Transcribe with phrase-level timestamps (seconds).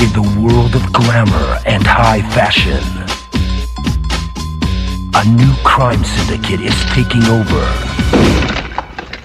[0.00, 2.80] In the world of glamour and high fashion,
[5.14, 7.60] a new crime syndicate is taking over.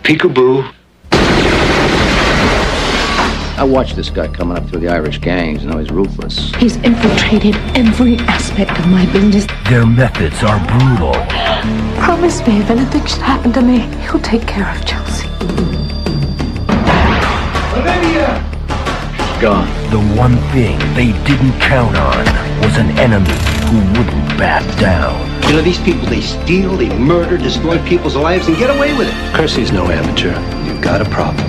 [0.04, 0.70] Peekaboo.
[3.58, 6.54] I watched this guy coming up through the Irish gangs, and now he's ruthless.
[6.56, 9.48] He's infiltrated every aspect of my business.
[9.70, 11.14] Their methods are brutal.
[12.04, 15.05] Promise me if anything should happen to me, he'll take care of Chelsea.
[19.46, 19.68] Gone.
[19.92, 22.26] The one thing they didn't count on
[22.66, 23.30] was an enemy
[23.70, 25.14] who wouldn't back down.
[25.44, 29.08] You know, these people, they steal, they murder, destroy people's lives, and get away with
[29.08, 29.36] it.
[29.36, 30.34] Kersey's no amateur.
[30.66, 31.46] You've got a problem.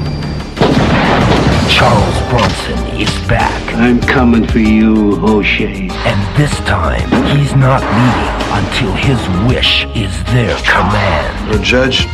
[1.70, 5.88] Charles Bronson is back, I'm coming for you, O'Shea.
[5.90, 11.50] and this time he's not leaving until his wish is their command.
[11.50, 12.04] No judge,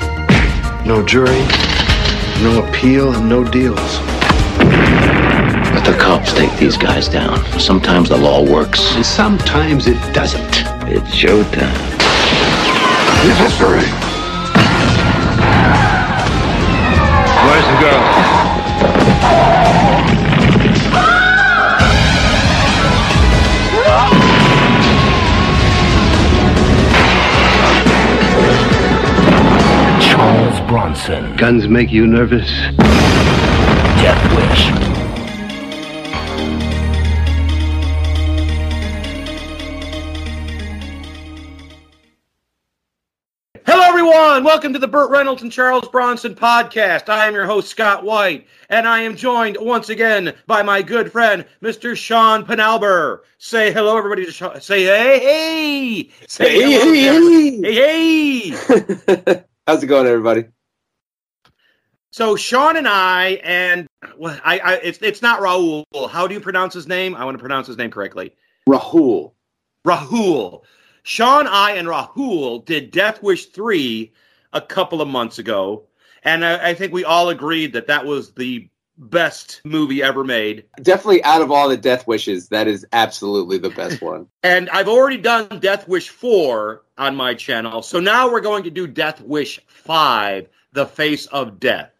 [0.86, 1.44] no jury,
[2.40, 4.11] no appeal, and no deals.
[5.92, 7.44] Let the cops take these guys down.
[7.60, 8.94] Sometimes the law works.
[8.94, 10.62] And sometimes it doesn't.
[10.88, 11.68] It's showtime.
[13.20, 13.84] His history.
[17.44, 18.02] Where's the girl?
[30.00, 32.48] Charles Bronson, Guns make you nervous?
[34.00, 34.91] Death Wish.
[44.32, 44.50] Everyone.
[44.50, 47.10] Welcome to the Burt Reynolds and Charles Bronson podcast.
[47.10, 51.12] I am your host, Scott White, and I am joined once again by my good
[51.12, 51.94] friend, Mr.
[51.94, 53.18] Sean Penalber.
[53.36, 54.30] Say hello, everybody.
[54.30, 56.10] Say hey, hey.
[56.28, 57.74] Say Hey, hello, hey, everybody.
[57.74, 58.50] hey,
[59.26, 59.44] hey.
[59.66, 60.46] How's it going, everybody?
[62.10, 65.84] So Sean and I, and well, I, I, it's it's not Raul.
[66.08, 67.14] How do you pronounce his name?
[67.14, 68.34] I want to pronounce his name correctly.
[68.66, 69.32] Rahul.
[69.86, 70.62] Rahul.
[71.02, 74.10] Sean, I, and Rahul did Death Wish 3
[74.52, 75.84] a couple of months ago.
[76.24, 78.68] And I, I think we all agreed that that was the
[78.98, 80.64] best movie ever made.
[80.80, 84.28] Definitely out of all the death wishes, that is absolutely the best one.
[84.42, 87.82] And I've already done Death Wish 4 on my channel.
[87.82, 91.91] So now we're going to do Death Wish 5, The Face of Death.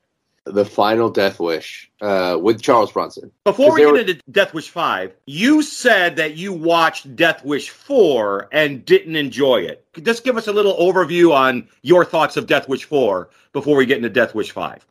[0.45, 3.31] The final death wish uh, with Charles Bronson.
[3.45, 7.71] Before we get were- into Death Wish 5, you said that you watched Death Wish
[7.71, 9.87] 4 and didn't enjoy it.
[10.03, 13.87] Just give us a little overview on your thoughts of Death Wish 4 before we
[13.87, 14.85] get into Death Wish 5.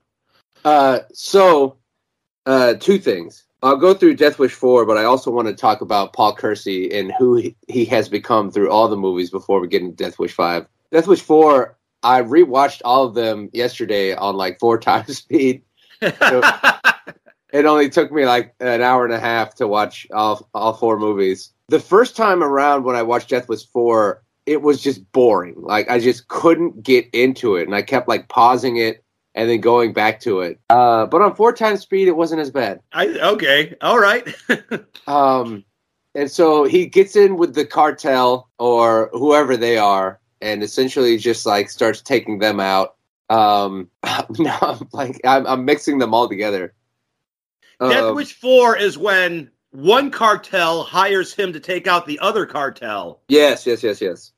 [0.64, 1.78] Uh, so,
[2.46, 3.44] uh, two things.
[3.64, 6.92] I'll go through Death Wish 4, but I also want to talk about Paul Kersey
[6.98, 10.18] and who he, he has become through all the movies before we get into Death
[10.18, 10.66] Wish 5.
[10.92, 15.64] Death Wish 4, I rewatched all of them yesterday on like four times speed.
[17.52, 20.98] It only took me like an hour and a half to watch all, all four
[20.98, 21.52] movies.
[21.68, 25.56] The first time around when I watched Death Wish 4, it was just boring.
[25.58, 29.04] Like I just couldn't get into it, and I kept like pausing it
[29.36, 30.60] and then going back to it.
[30.70, 32.82] Uh, but on four times speed, it wasn't as bad.
[32.94, 34.28] I, okay, all right.
[35.08, 35.66] Um,
[36.14, 41.46] and so he gets in with the cartel or whoever they are, and essentially just
[41.46, 42.96] like starts taking them out.
[43.30, 43.90] Um,
[44.40, 46.74] now I'm like I'm, I'm mixing them all together.
[47.80, 52.46] Death Um, Wish 4 is when one cartel hires him to take out the other
[52.46, 53.22] cartel.
[53.28, 54.32] Yes, yes, yes, yes.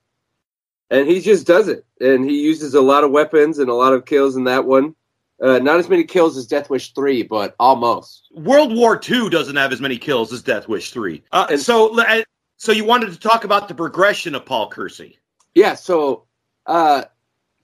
[0.89, 3.93] And he just does it, and he uses a lot of weapons and a lot
[3.93, 4.95] of kills in that one.
[5.41, 8.27] Uh, not as many kills as Death Wish three, but almost.
[8.31, 11.21] World War II doesn't have as many kills as Death Wish 3.
[11.31, 12.21] Uh, And- so, uh,
[12.57, 15.17] so you wanted to talk about the progression of Paul Kersey.
[15.55, 15.75] Yeah.
[15.75, 16.25] So
[16.65, 17.03] uh,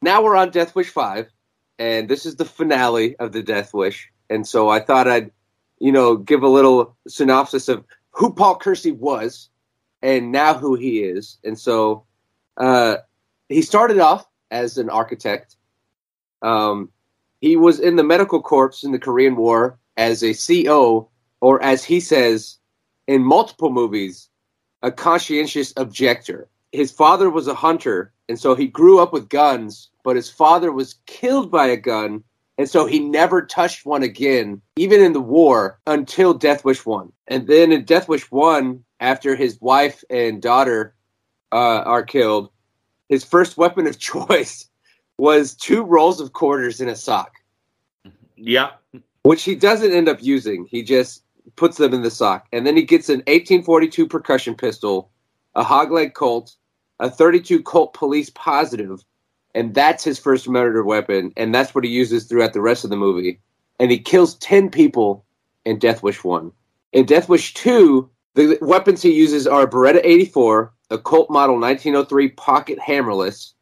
[0.01, 1.29] now we're on Death Wish five,
[1.77, 4.11] and this is the finale of the Death Wish.
[4.29, 5.31] And so I thought I'd,
[5.79, 9.50] you know, give a little synopsis of who Paul Kersey was,
[10.01, 11.38] and now who he is.
[11.44, 12.05] And so
[12.57, 12.97] uh,
[13.47, 15.56] he started off as an architect.
[16.41, 16.89] Um,
[17.41, 21.09] he was in the medical corps in the Korean War as a CO,
[21.41, 22.57] or as he says
[23.07, 24.30] in multiple movies,
[24.81, 26.50] a conscientious objector.
[26.71, 30.71] His father was a hunter, and so he grew up with guns, but his father
[30.71, 32.24] was killed by a gun,
[32.57, 37.12] and so he never touched one again, even in the war, until Death Wish 1.
[37.27, 40.94] And then in Death Wish 1, after his wife and daughter
[41.51, 41.56] uh,
[41.86, 42.50] are killed,
[43.07, 44.68] his first weapon of choice
[45.18, 47.31] was two rolls of quarters in a sock,
[48.36, 48.72] Yeah.
[49.24, 50.65] which he doesn't end up using.
[50.69, 51.24] He just
[51.56, 52.48] puts them in the sock.
[52.54, 55.10] And then he gets an 1842 percussion pistol,
[55.56, 56.56] a hogleg Colt,
[57.00, 59.04] a 32 Colt Police Positive,
[59.56, 61.34] and that's his first murder weapon.
[61.38, 63.40] And that's what he uses throughout the rest of the movie.
[63.80, 65.25] And he kills 10 people
[65.66, 66.51] in Death Wish 1.
[66.94, 71.60] In Death Wish 2, the weapons he uses are a Beretta 84, a Colt Model
[71.60, 73.54] 1903 pocket hammerless,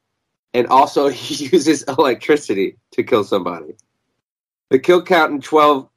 [0.53, 3.75] and also he uses electricity to kill somebody.
[4.69, 5.89] The kill count in 12 uh,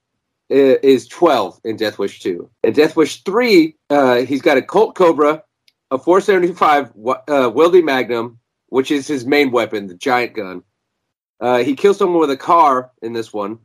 [0.50, 2.48] is 12 in Death Wish 2.
[2.64, 5.42] In Death Wish 3, uh, he's got a Colt Cobra,
[5.90, 6.92] a 475
[7.28, 8.38] uh, Magnum,
[8.68, 10.62] which is his main weapon, the giant gun.
[11.40, 13.58] Uh, he kills someone with a car in this one.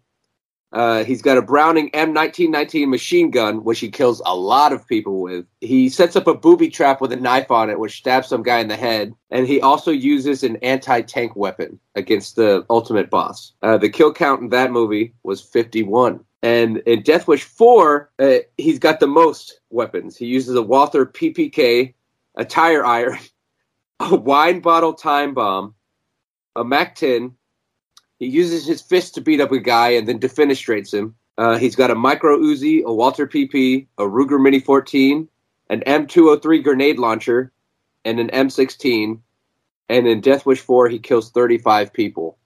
[0.75, 5.22] Uh, he's got a Browning M1919 machine gun, which he kills a lot of people
[5.22, 5.45] with.
[5.62, 8.60] He sets up a booby trap with a knife on it, which stabs some guy
[8.60, 9.13] in the head.
[9.30, 13.54] And he also uses an anti tank weapon against the ultimate boss.
[13.62, 16.19] Uh, the kill count in that movie was 51.
[16.45, 20.16] And in Death Wish 4, uh, he's got the most weapons.
[20.16, 21.94] He uses a Walther PPK,
[22.35, 23.17] a tire iron,
[23.99, 25.75] a wine bottle time bomb,
[26.55, 27.35] a MAC 10,
[28.19, 31.15] he uses his fist to beat up a guy and then defenestrates him.
[31.37, 35.27] Uh, he's got a micro Uzi, a Walther PP, a Ruger Mini 14,
[35.69, 37.51] an M203 grenade launcher,
[38.05, 39.19] and an M16.
[39.89, 42.38] And in Death Wish 4, he kills 35 people.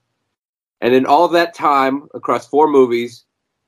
[0.82, 3.26] And in all that time, across four movies,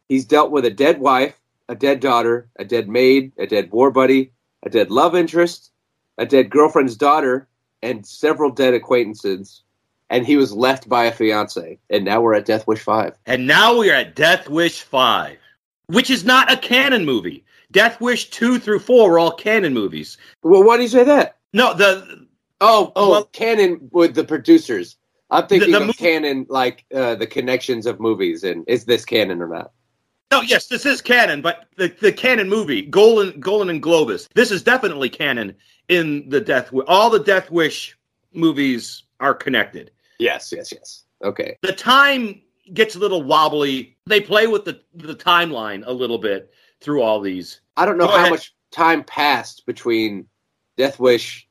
[0.09, 1.39] he's dealt with a dead wife,
[1.69, 4.31] a dead daughter, a dead maid, a dead war buddy,
[4.63, 5.70] a dead love interest,
[6.21, 7.47] a dead girlfriend's daughter,
[7.81, 9.63] and several dead acquaintances
[10.11, 11.79] and he was left by a fiance.
[11.89, 13.17] And now we're at Death Wish 5.
[13.25, 15.37] And now we're at Death Wish 5,
[15.87, 17.45] which is not a Cannon movie.
[17.71, 20.17] Death Wish 2 through 4 were all Cannon movies.
[20.43, 21.37] Well, why do you say that?
[21.53, 22.27] No, the.
[22.59, 24.97] Oh, oh, well, Cannon with the producers.
[25.31, 29.05] I'm thinking The- the of canon, like uh, the connections of movies, and is this
[29.05, 29.71] canon or not?
[30.29, 34.49] No, yes, this is canon, but the, the Cannon movie, Golan, Golan and Globus, this
[34.49, 35.53] is definitely canon
[35.91, 36.85] in the Death Wish.
[36.87, 37.97] All the Death Wish
[38.33, 39.91] movies are connected.
[40.19, 41.03] Yes, yes, yes.
[41.23, 41.55] Okay.
[41.61, 42.41] the time
[42.73, 43.95] gets a little wobbly.
[44.07, 47.61] They play with the the timeline a little bit through all these.
[47.77, 48.31] I don't know Go how ahead.
[48.31, 50.25] much time passed between
[50.77, 51.47] Death Wish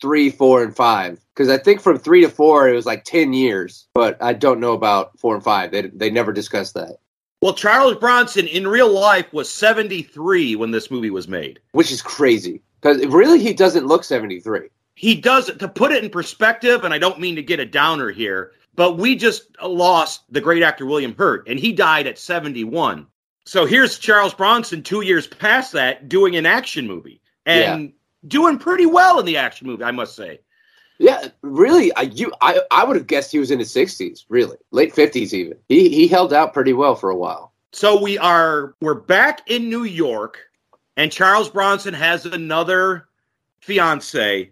[0.00, 1.20] three, four, and five.
[1.34, 4.60] Because I think from three to four it was like ten years, but I don't
[4.60, 5.72] know about four and five.
[5.72, 6.96] They they never discussed that,
[7.42, 11.60] Well, Charles Bronson in real life was 73 when this movie was made.
[11.72, 12.62] which is crazy.
[12.82, 14.68] Because really, he doesn't look seventy three.
[14.94, 18.10] He does to put it in perspective, and I don't mean to get a downer
[18.10, 23.06] here, but we just lost the great actor William Hurt, and he died at 71.
[23.44, 27.92] So here's Charles Bronson two years past that doing an action movie and
[28.28, 30.40] doing pretty well in the action movie, I must say.
[30.98, 31.92] Yeah, really.
[31.94, 35.34] I you I I would have guessed he was in his sixties, really late fifties
[35.34, 35.58] even.
[35.68, 37.52] He he held out pretty well for a while.
[37.72, 40.38] So we are we're back in New York,
[40.96, 43.08] and Charles Bronson has another
[43.60, 44.50] fiance,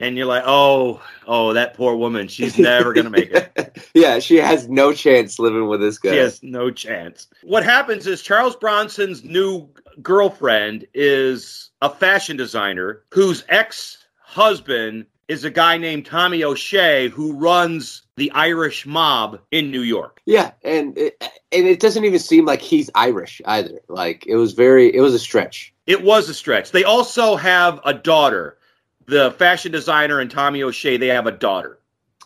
[0.00, 3.78] and you're like, oh, oh, that poor woman, she's never gonna make it.
[3.94, 6.12] yeah, she has no chance living with this guy.
[6.12, 7.28] She has no chance.
[7.42, 9.68] What happens is Charles Bronson's new
[10.02, 18.02] girlfriend is a fashion designer whose ex-husband is a guy named Tommy O'Shea who runs
[18.16, 20.20] the Irish mob in New York.
[20.24, 21.20] Yeah, and it,
[21.52, 23.80] and it doesn't even seem like he's Irish either.
[23.88, 25.74] Like it was very, it was a stretch.
[25.86, 26.70] It was a stretch.
[26.70, 28.58] They also have a daughter.
[29.06, 31.78] The fashion designer and Tommy O'Shea, they have a daughter.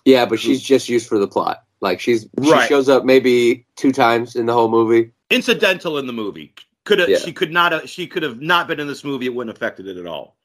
[0.05, 1.64] Yeah, but she's just used for the plot.
[1.81, 2.69] Like she's she Right.
[2.69, 5.11] shows up maybe two times in the whole movie.
[5.30, 6.54] Incidental in the movie.
[6.85, 7.18] Could have Yeah.
[7.18, 9.61] she could not have she could have not been in this movie, it wouldn't have
[9.61, 10.37] affected it at all.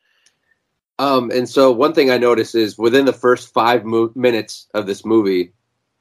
[0.99, 4.85] Um, and so one thing I noticed is within the first five mo- minutes of
[4.85, 5.51] this movie,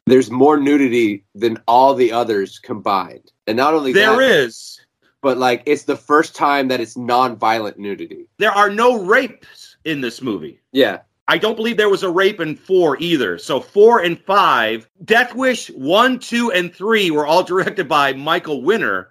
[0.07, 3.31] there's more nudity than all the others combined.
[3.47, 4.81] And not only There that, is.
[5.23, 8.27] but like it's the first time that it's non-violent nudity.
[8.39, 10.61] There are no rapes in this movie.
[10.73, 13.39] Yeah, I don't believe there was a rape in four either.
[13.39, 18.63] So four and five, Death Wish one, two, and three were all directed by Michael
[18.63, 19.09] Winner.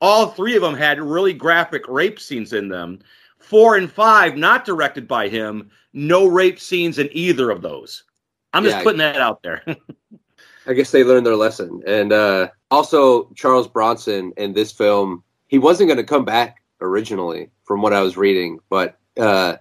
[0.00, 2.98] All three of them had really graphic rape scenes in them.
[3.48, 8.04] Four and five, not directed by him, no rape scenes in either of those.
[8.52, 8.82] I'm just Yeah.
[8.82, 9.62] putting that out there.
[10.66, 11.82] I guess they learned their lesson.
[11.86, 17.50] And uh, also Charles Bronson in this film, he wasn't going to come back originally,
[17.64, 19.56] from what I was reading, but uh,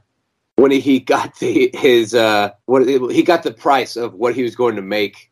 [0.56, 4.44] when he, he got the his uh, what he got the price of what he
[4.44, 5.32] was going to make,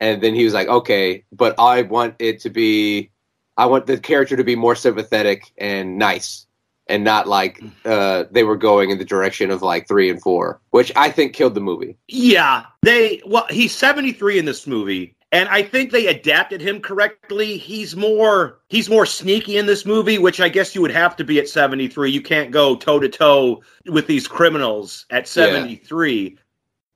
[0.00, 3.10] and then he was like, okay, but I want it to be,
[3.56, 6.46] I want the character to be more sympathetic and nice.
[6.88, 10.60] And not like uh, they were going in the direction of like three and four,
[10.70, 11.96] which I think killed the movie.
[12.08, 17.58] Yeah, they well, he's 73 in this movie, and I think they adapted him correctly.
[17.58, 21.24] He's more he's more sneaky in this movie, which I guess you would have to
[21.24, 22.10] be at 73.
[22.10, 26.38] You can't go toe to toe with these criminals at 73.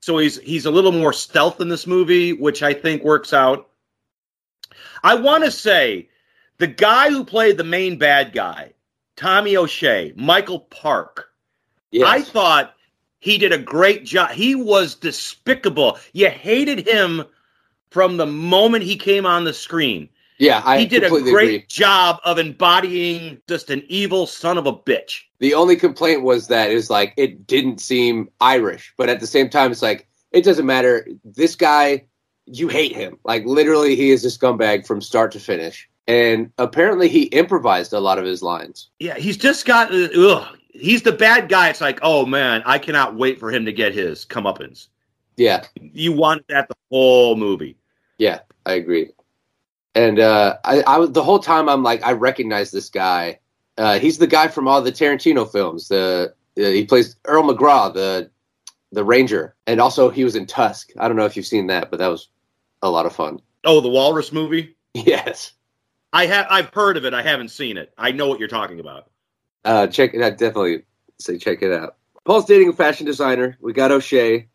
[0.01, 3.69] So he's he's a little more stealth in this movie, which I think works out.
[5.03, 6.09] I want to say
[6.57, 8.72] the guy who played the main bad guy
[9.15, 11.29] Tommy O'Shea, Michael Park.
[11.91, 12.07] Yes.
[12.07, 12.75] I thought
[13.19, 14.31] he did a great job.
[14.31, 15.97] He was despicable.
[16.13, 17.23] You hated him
[17.89, 20.09] from the moment he came on the screen.
[20.39, 21.65] yeah, I he did a great agree.
[21.69, 25.21] job of embodying just an evil son of a bitch.
[25.39, 29.49] The only complaint was that is like it didn't seem Irish, but at the same
[29.49, 31.07] time, it's like it doesn't matter.
[31.23, 32.05] This guy,
[32.45, 33.19] you hate him.
[33.23, 35.87] Like literally, he is a scumbag from start to finish.
[36.07, 38.89] And apparently, he improvised a lot of his lines.
[38.99, 39.91] Yeah, he's just got.
[39.93, 41.69] Ugh, he's the bad guy.
[41.69, 44.87] It's like, oh man, I cannot wait for him to get his comeuppance.
[45.37, 47.77] Yeah, You wanted that the whole movie.
[48.19, 49.09] yeah, I agree.
[49.95, 53.39] And uh, I, I the whole time I'm like, I recognize this guy.
[53.77, 55.87] Uh, he's the guy from all the Tarantino films.
[55.87, 58.29] The uh, he plays Earl McGraw, the
[58.91, 60.91] the Ranger, and also he was in Tusk.
[60.99, 62.27] I don't know if you've seen that, but that was
[62.81, 63.39] a lot of fun.
[63.63, 64.75] Oh, the Walrus movie.
[64.93, 65.53] Yes.
[66.13, 66.45] I have.
[66.49, 67.13] I've heard of it.
[67.13, 67.91] I haven't seen it.
[67.97, 69.09] I know what you're talking about.
[69.65, 70.37] Uh, check it out.
[70.37, 70.83] Definitely
[71.19, 71.97] say check it out.
[72.23, 73.57] Paul's dating a fashion designer.
[73.59, 74.47] We got O'Shea,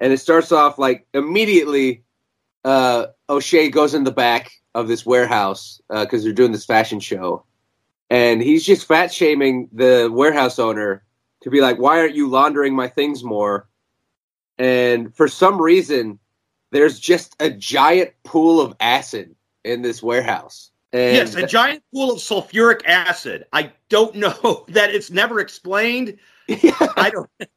[0.00, 2.04] and it starts off like immediately.
[2.64, 7.44] Uh, O'Shea goes in the back of this warehouse because they're doing this fashion show,
[8.08, 11.02] and he's just fat shaming the warehouse owner
[11.42, 13.68] to be like, "Why aren't you laundering my things more?"
[14.58, 16.20] And for some reason,
[16.70, 20.71] there's just a giant pool of acid in this warehouse.
[20.92, 23.46] And yes, a giant pool of sulfuric acid.
[23.52, 26.18] I don't know that it's never explained.
[26.48, 27.30] I don't.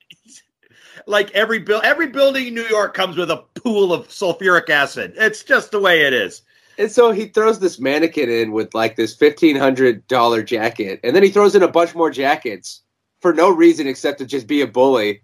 [1.07, 5.13] like every bill, every building in New York comes with a pool of sulfuric acid.
[5.17, 6.43] It's just the way it is.
[6.77, 11.15] And so he throws this mannequin in with like this fifteen hundred dollar jacket, and
[11.15, 12.81] then he throws in a bunch more jackets
[13.21, 15.21] for no reason except to just be a bully.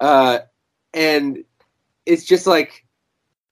[0.00, 0.40] Uh,
[0.92, 1.44] and
[2.04, 2.84] it's just like,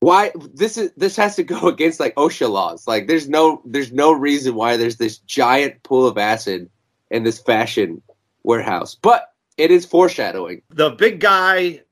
[0.00, 2.87] why this is this has to go against like OSHA laws.
[2.88, 6.69] Like, there's no there's no reason why there's this giant pool of acid
[7.11, 8.02] in this fashion
[8.42, 10.62] warehouse, but it is foreshadowing.
[10.71, 11.83] The big guy,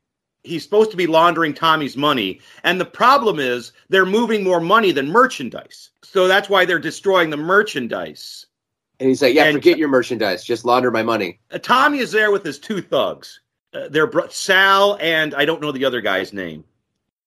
[0.42, 4.90] he's supposed to be laundering Tommy's money, and the problem is they're moving more money
[4.90, 5.90] than merchandise.
[6.02, 8.46] So that's why they're destroying the merchandise.
[9.00, 12.10] And he's like, "Yeah, And- forget your merchandise, just launder my money." Uh, Tommy is
[12.10, 13.40] there with his two thugs.
[13.74, 16.64] Uh, they're Sal and I don't know the other guy's name.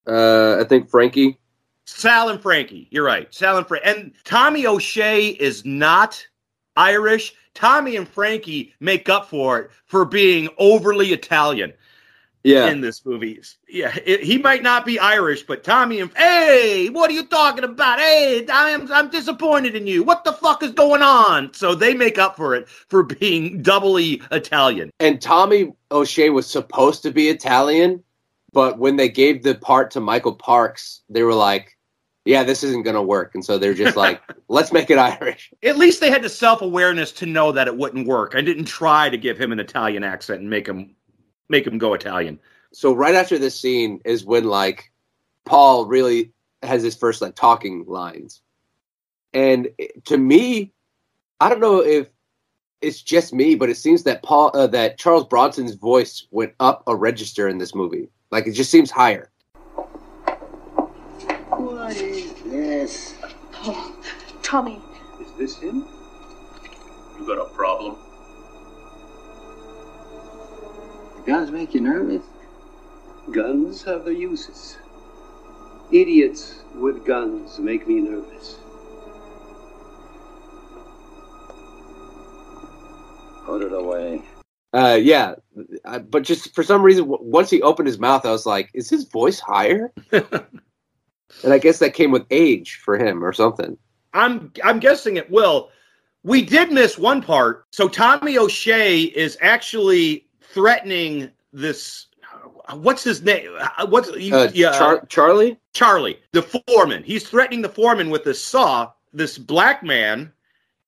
[0.08, 1.38] Uh, I think Frankie.
[1.86, 2.88] Sal and Frankie.
[2.92, 3.34] You're right.
[3.34, 3.88] Sal and Frankie.
[3.88, 6.26] And Tommy O'Shea is not
[6.78, 7.34] Irish.
[7.54, 11.74] Tommy and Frankie make up for it for being overly Italian
[12.44, 13.42] Yeah, in this movie.
[13.68, 17.66] Yeah, it- he might not be Irish, but Tommy and hey, what are you talking
[17.66, 18.00] about?
[18.00, 20.02] Hey, I'm I'm disappointed in you.
[20.04, 21.54] What the fuck is going on?
[21.54, 24.92] So they make up for it for being doubly Italian.
[25.02, 28.02] and Tommy O'Shea was supposed to be Italian,
[28.54, 31.78] but when they gave the part to Michael Parks, they were like,
[32.26, 35.54] "Yeah, this isn't going to work," and so they're just like, "Let's make it Irish."
[35.64, 38.36] At least they had the self awareness to know that it wouldn't work.
[38.36, 40.96] I didn't try to give him an Italian accent and make him
[41.50, 42.40] make him go Italian.
[42.74, 44.92] So right after this scene is when like
[45.46, 46.32] Paul really
[46.64, 48.42] has his first like talking lines,
[49.34, 49.70] and
[50.06, 50.74] to me,
[51.40, 52.10] I don't know if
[52.82, 56.84] it's just me, but it seems that Paul uh, that Charles Bronson's voice went up
[56.88, 58.10] a register in this movie.
[58.32, 59.30] Like it just seems higher.
[61.50, 63.16] What is this?
[64.42, 64.80] Tommy,
[65.20, 65.86] Is this him?
[67.20, 67.98] You got a problem?
[71.26, 72.24] Guns make you nervous?
[73.32, 74.78] Guns have their uses.
[75.92, 78.56] Idiots with guns make me nervous.
[83.46, 84.22] Put it away.
[84.74, 85.36] Uh, yeah,
[85.86, 88.70] uh, but just for some reason, w- once he opened his mouth, I was like,
[88.74, 93.78] "Is his voice higher?" and I guess that came with age for him or something.
[94.14, 95.70] I'm I'm guessing it will.
[96.24, 97.66] We did miss one part.
[97.72, 102.08] So Tommy O'Shea is actually threatening this.
[102.74, 103.52] What's his name?
[103.90, 105.60] What's you, Uh, yeah, Char- Charlie.
[105.74, 107.04] Charlie, the foreman.
[107.04, 108.92] He's threatening the foreman with this saw.
[109.14, 110.32] This black man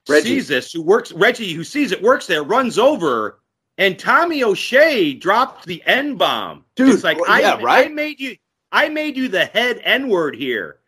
[0.08, 0.28] Reggie.
[0.30, 3.40] sees this, who works Reggie, who sees it, works there, runs over,
[3.78, 6.66] and Tommy O'Shea dropped the N bomb.
[6.76, 7.88] Dude, it's like well, I, yeah, right?
[7.88, 8.36] I made you,
[8.72, 10.80] I made you the head N word here,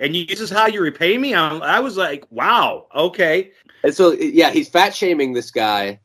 [0.00, 1.34] and you, this is how you repay me.
[1.34, 3.52] i I was like, wow, okay.
[3.84, 6.00] And so, yeah, he's fat shaming this guy,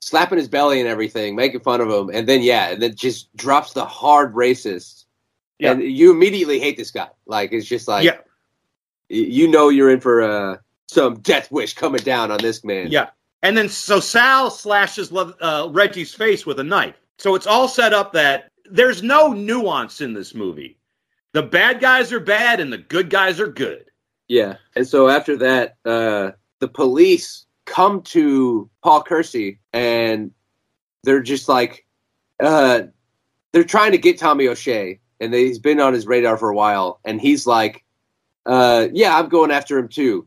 [0.00, 3.34] slapping his belly and everything, making fun of him, and then yeah, and then just
[3.36, 5.04] drops the hard racist.
[5.58, 5.72] Yeah.
[5.72, 7.08] And you immediately hate this guy.
[7.26, 8.18] Like it's just like, yeah,
[9.08, 12.90] you know, you're in for uh, some death wish coming down on this man.
[12.90, 13.10] yeah.
[13.42, 16.96] And then so Sal slashes uh, Reggie's face with a knife.
[17.18, 20.78] So it's all set up that there's no nuance in this movie.
[21.32, 23.84] The bad guys are bad and the good guys are good.
[24.28, 24.56] Yeah.
[24.76, 30.32] And so after that, uh, the police come to Paul Kersey and
[31.04, 31.86] they're just like,
[32.40, 32.82] uh,
[33.52, 36.54] they're trying to get Tommy O'Shea, and they, he's been on his radar for a
[36.54, 37.84] while, and he's like,
[38.46, 40.26] uh, yeah, I'm going after him too.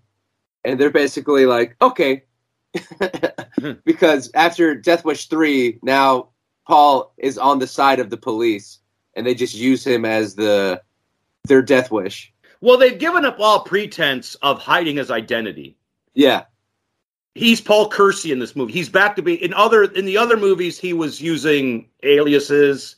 [0.63, 2.24] And they're basically like, okay.
[3.85, 6.29] because after Death Wish 3, now
[6.67, 8.79] Paul is on the side of the police,
[9.15, 10.81] and they just use him as the
[11.45, 12.33] their Death Wish.
[12.61, 15.75] Well, they've given up all pretense of hiding his identity.
[16.13, 16.43] Yeah,
[17.33, 18.73] He's Paul Kersey in this movie.
[18.73, 22.97] He's back to be in other in the other movies he was using aliases,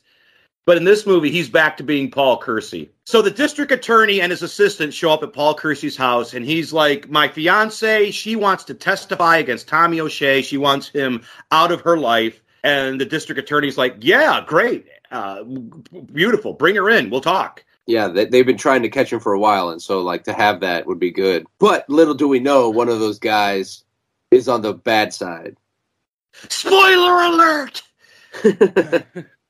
[0.65, 2.91] but in this movie he's back to being Paul Kersey.
[3.05, 6.73] So the district attorney and his assistant show up at Paul Kersey's house and he's
[6.73, 10.41] like, "My fiance, she wants to testify against Tommy O'Shea.
[10.41, 14.87] She wants him out of her life." And the district attorney's like, "Yeah, great.
[15.11, 15.43] Uh,
[16.13, 16.53] beautiful.
[16.53, 17.09] Bring her in.
[17.09, 20.01] We'll talk." yeah, they, they've been trying to catch him for a while, and so
[20.01, 21.45] like to have that would be good.
[21.59, 23.83] But little do we know, one of those guys
[24.31, 25.57] is on the bad side.
[26.49, 27.81] Spoiler alert.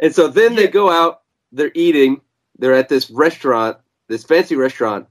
[0.00, 1.22] And so then they go out,
[1.52, 2.20] they're eating,
[2.58, 3.76] they're at this restaurant,
[4.08, 5.06] this fancy restaurant,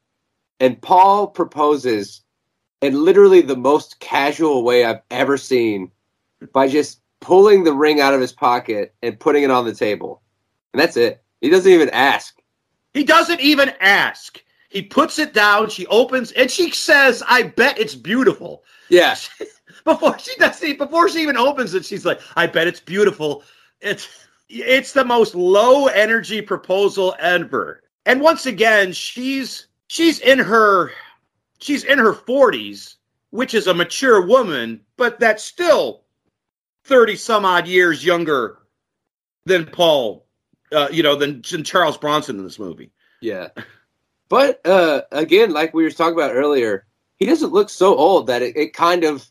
[0.59, 2.21] and Paul proposes
[2.81, 5.91] in literally the most casual way I've ever seen
[6.51, 10.21] by just pulling the ring out of his pocket and putting it on the table.
[10.73, 11.23] And that's it.
[11.41, 12.37] He doesn't even ask.
[12.93, 14.43] He doesn't even ask.
[14.69, 15.69] He puts it down.
[15.69, 19.15] She opens and she says, "I bet it's beautiful." Yeah.
[19.85, 23.43] before she does it, before she even opens it, she's like, "I bet it's beautiful."
[23.81, 24.07] It's
[24.49, 27.83] it's the most low energy proposal ever.
[28.05, 30.91] And once again, she's she's in her
[31.59, 32.95] she's in her 40s,
[33.31, 36.03] which is a mature woman, but that's still
[36.85, 38.59] 30 some odd years younger
[39.45, 40.23] than Paul
[40.73, 42.91] uh, you know, than, than Charles Bronson in this movie.
[43.21, 43.49] Yeah.
[44.29, 48.41] But uh, again, like we were talking about earlier, he doesn't look so old that
[48.41, 49.29] it, it kind of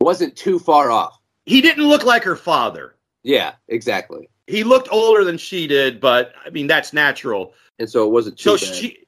[0.00, 1.20] wasn't too far off.
[1.44, 2.95] He didn't look like her father.
[3.26, 4.28] Yeah, exactly.
[4.46, 7.54] He looked older than she did, but I mean that's natural.
[7.80, 8.74] And so it wasn't too So bad.
[8.76, 8.98] she,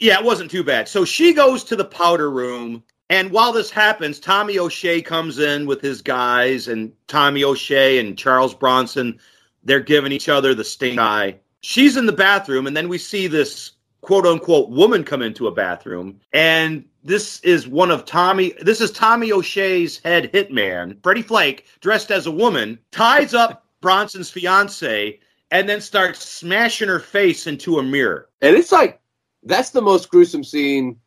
[0.00, 0.88] yeah, it wasn't too bad.
[0.88, 5.64] So she goes to the powder room, and while this happens, Tommy O'Shea comes in
[5.64, 9.20] with his guys, and Tommy O'Shea and Charles Bronson,
[9.62, 11.36] they're giving each other the stink eye.
[11.60, 15.52] She's in the bathroom, and then we see this quote unquote woman come into a
[15.52, 18.54] bathroom, and this is one of Tommy.
[18.60, 24.30] This is Tommy O'Shea's head hitman, Freddie Flake, dressed as a woman, ties up Bronson's
[24.30, 25.18] fiance,
[25.50, 28.28] and then starts smashing her face into a mirror.
[28.42, 29.00] and it's like
[29.44, 30.98] that's the most gruesome scene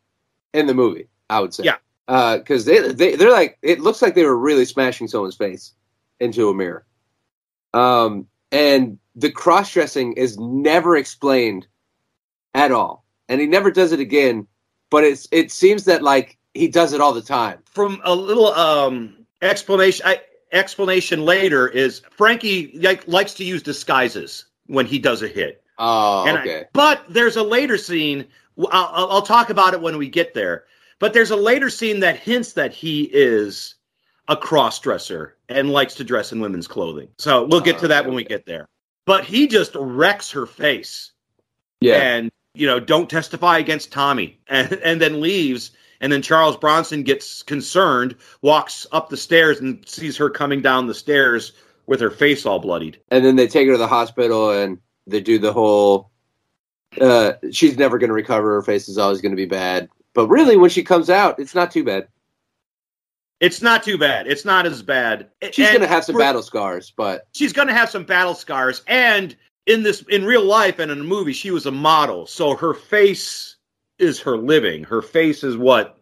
[0.54, 1.64] in the movie, I would say.
[1.64, 1.76] Yeah.
[2.38, 5.72] Because they, they they're like it looks like they were really smashing someone's face
[6.20, 6.84] into a mirror.
[7.74, 11.66] Um, and the cross dressing is never explained
[12.54, 14.46] at all, and he never does it again.
[14.90, 17.60] But it's it seems that like he does it all the time.
[17.64, 20.20] from a little um explanation I,
[20.52, 25.62] explanation later is Frankie like, likes to use disguises when he does a hit.
[25.78, 26.64] Oh, And I- okay.
[26.72, 28.26] but there's a later scene.
[28.58, 30.64] I'll, I'll, I'll talk about it when we get there.
[30.98, 33.74] But there's a later scene that hints that he is
[34.28, 37.08] a cross dresser and likes to dress in women's clothing.
[37.18, 38.68] So we'll get to that when we get there.
[39.04, 41.10] But he just wrecks her face
[41.80, 41.96] yeah.
[41.96, 47.04] and you know don't testify against Tommy and and then leaves and then Charles Bronson
[47.04, 51.52] gets concerned walks up the stairs and sees her coming down the stairs
[51.86, 53.00] with her face all bloodied.
[53.10, 56.10] And then they take her to the hospital and they do the whole
[57.00, 59.88] uh she's never going to recover her face is always going to be bad.
[60.12, 62.08] But really when she comes out it's not too bad.
[63.40, 64.28] It's not too bad.
[64.28, 65.28] It's not as bad.
[65.50, 68.82] She's going to have some battle scars but she's going to have some battle scars.
[68.88, 69.36] And
[69.66, 72.26] in this in real life and in a movie she was a model.
[72.26, 73.51] So her face
[74.02, 74.84] is her living.
[74.84, 75.98] Her face is what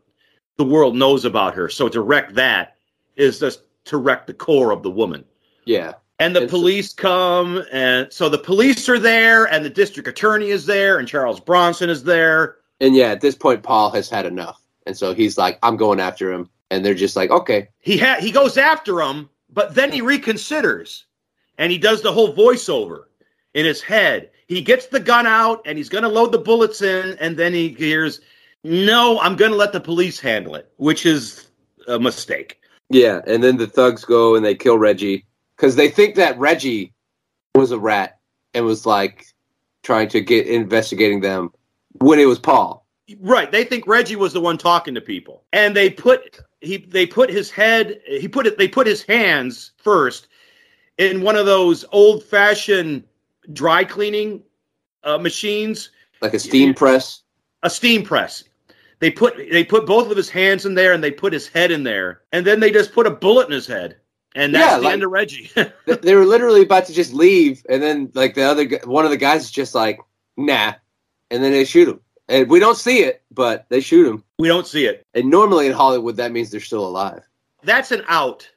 [0.56, 1.68] the world knows about her.
[1.68, 2.76] So to wreck that
[3.16, 5.24] is just to wreck the core of the woman.
[5.64, 5.92] Yeah.
[6.18, 10.48] And the so- police come, and so the police are there, and the district attorney
[10.50, 12.56] is there, and Charles Bronson is there.
[12.80, 14.60] and yeah at this point paul has had enough.
[14.86, 16.48] And so he's like i'm going after him.
[16.70, 17.68] And they're just like okay.
[17.80, 21.04] He ha- he goes after him, but then he reconsiders,
[21.58, 23.04] and he does the whole voiceover
[23.54, 24.29] in his head.
[24.50, 27.54] He gets the gun out, and he's going to load the bullets in, and then
[27.54, 28.20] he hears,
[28.64, 31.46] "No, I'm going to let the police handle it," which is
[31.86, 32.58] a mistake.
[32.90, 35.24] yeah and then the thugs go and they kill reggie
[35.56, 36.92] because they think that reggie
[37.54, 38.18] was a rat
[38.52, 39.26] and was like
[39.84, 41.50] trying to get investigating them
[42.00, 42.80] when it was paul
[43.18, 43.50] Right.
[43.50, 45.42] They think Reggie was the one talking to people.
[45.52, 49.72] And they put he they put his head he put it they put his hands
[49.78, 50.28] first
[50.98, 53.02] in one of those old fashioned
[53.52, 54.42] dry cleaning
[55.04, 57.22] uh, machines, like a steam press
[57.62, 58.44] a steam press.
[59.00, 61.70] They put they put both of his hands in there and they put his head
[61.70, 63.96] in there, and then they just put a bullet in his head,
[64.34, 65.50] and that's Yeah, the like- end of Reggie.
[66.02, 69.16] They were literally about to just leave, and then like the other one of the
[69.16, 69.98] guys is just like,
[70.36, 70.74] nah,
[71.30, 72.00] and then they shoot him.
[72.28, 74.22] And we don't see it, but they shoot him.
[74.38, 75.04] we don't see it.
[75.14, 77.26] And normally in Hollywood, that means they're still alive.
[77.64, 78.48] That's an out.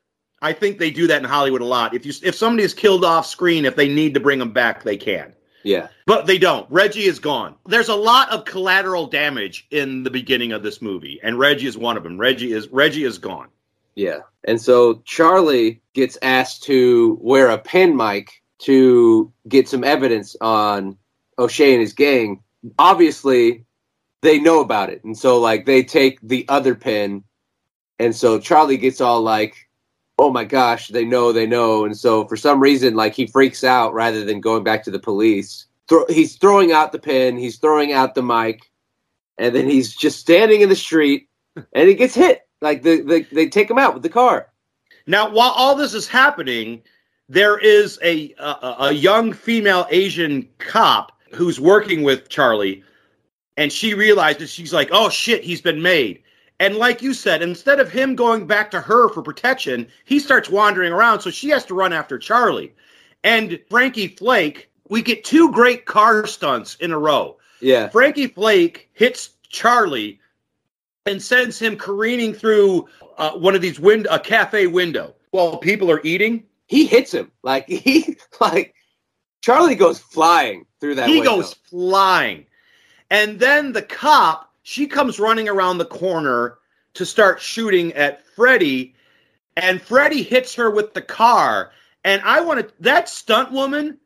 [0.43, 1.93] I think they do that in Hollywood a lot.
[1.95, 4.83] If you if somebody is killed off screen, if they need to bring them back,
[4.83, 5.33] they can.
[5.65, 6.69] Yeah, But they don't.
[6.69, 7.55] Reggie is gone.
[7.65, 11.77] There's a lot of collateral damage in the beginning of this movie, and Reggie is
[11.77, 12.17] one of them.
[12.19, 13.47] Reggie is Reggie is gone.
[13.95, 14.19] yeah.
[14.43, 20.97] And so Charlie gets asked to wear a pen mic to get some evidence on
[21.39, 22.43] O'Shea and his gang.
[22.77, 23.63] Obviously,
[24.21, 27.23] they know about it, and so like they take the other pin,
[27.99, 29.55] and so Charlie gets all like,
[30.23, 33.61] "Oh my gosh, they know, they know," and so for some reason, like he freaks
[33.63, 35.65] out rather than going back to the police.
[35.89, 38.71] Throw, he's throwing out the pin, he's throwing out the mic,
[39.37, 41.27] and then he's just standing in the street,
[41.73, 42.47] and he gets hit.
[42.61, 44.47] Like the, the they take him out with the car.
[45.07, 46.81] Now, while all this is happening,
[47.27, 52.81] there is a a, a young female Asian cop who's working with Charlie,
[53.57, 56.22] and she realizes she's like, "Oh shit, he's been made."
[56.63, 60.49] And like you said, instead of him going back to her for protection, he starts
[60.49, 62.73] wandering around, so she has to run after Charlie.
[63.21, 67.35] And Frankie Flake, we get two great car stunts in a row.
[67.59, 70.21] Yeah, Frankie Flake hits Charlie
[71.05, 75.91] and sends him careening through uh, one of these wind a cafe window while people
[75.91, 76.45] are eating.
[76.67, 78.73] he hits him like he like
[79.41, 81.09] Charlie goes flying through that.
[81.09, 81.35] he window.
[81.37, 82.45] goes flying,
[83.09, 86.57] and then the cop she comes running around the corner
[86.95, 88.95] to start shooting at Freddy,
[89.57, 91.71] and Freddy hits her with the car.
[92.03, 93.99] And I want to that stunt woman.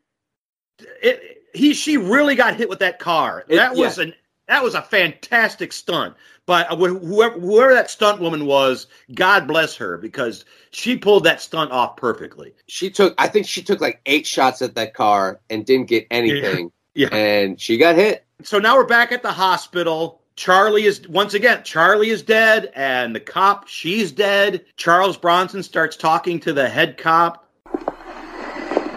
[1.02, 3.46] It, he she really got hit with that car.
[3.48, 4.06] It- that was yeah.
[4.06, 4.14] an
[4.48, 6.16] that was a fantastic stunt.
[6.46, 11.42] But uh, whoever whoever that stunt woman was, God bless her because she pulled that
[11.42, 12.54] stunt off perfectly.
[12.68, 16.08] She took, I think she took like eight shots at that car and didn't get
[16.10, 17.10] anything, Yeah.
[17.14, 18.26] and she got hit.
[18.44, 20.22] So now we're back at the hospital.
[20.38, 24.64] Charlie is once again, Charlie is dead, and the cop, she's dead.
[24.78, 27.50] Charles Bronson starts talking to the head cop.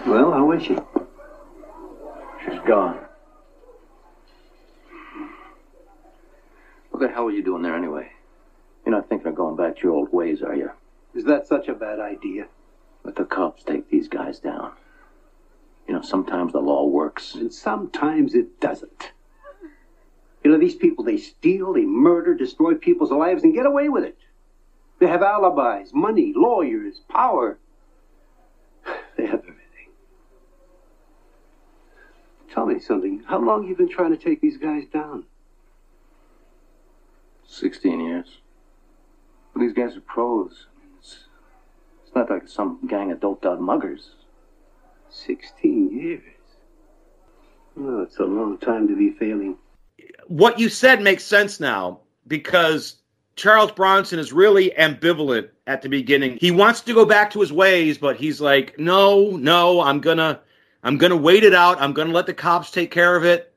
[0.05, 0.77] Well, how is she?
[2.45, 2.99] She's gone.
[6.91, 8.11] What the hell are you doing there anyway?
[8.85, 10.69] You're not thinking of going back to your old ways, are you?
[11.15, 12.45] Is that such a bad idea?
[13.03, 14.73] Let the cops take these guys down.
[15.87, 17.33] You know, sometimes the law works.
[17.33, 19.11] And sometimes it doesn't.
[20.43, 24.03] You know, these people, they steal, they murder, destroy people's lives, and get away with
[24.03, 24.17] it.
[24.99, 27.57] They have alibis, money, lawyers, power.
[29.17, 29.89] They have everything.
[32.51, 33.23] Tell me something.
[33.27, 35.25] How long have you been trying to take these guys down?
[37.45, 38.37] 16 years.
[39.53, 40.67] But these guys are pros.
[40.97, 41.25] It's,
[42.03, 44.11] it's not like some gang of doped out muggers.
[45.09, 46.23] 16 years.
[47.77, 49.57] Oh, it's a long time to be failing.
[50.31, 53.01] What you said makes sense now because
[53.35, 56.37] Charles Bronson is really ambivalent at the beginning.
[56.39, 60.39] He wants to go back to his ways, but he's like, "No, no, I'm gonna,
[60.83, 61.81] I'm gonna wait it out.
[61.81, 63.53] I'm gonna let the cops take care of it.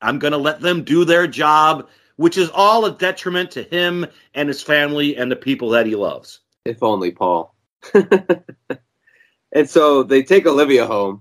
[0.00, 4.48] I'm gonna let them do their job." Which is all a detriment to him and
[4.48, 6.40] his family and the people that he loves.
[6.64, 7.54] If only Paul.
[9.52, 11.20] and so they take Olivia home.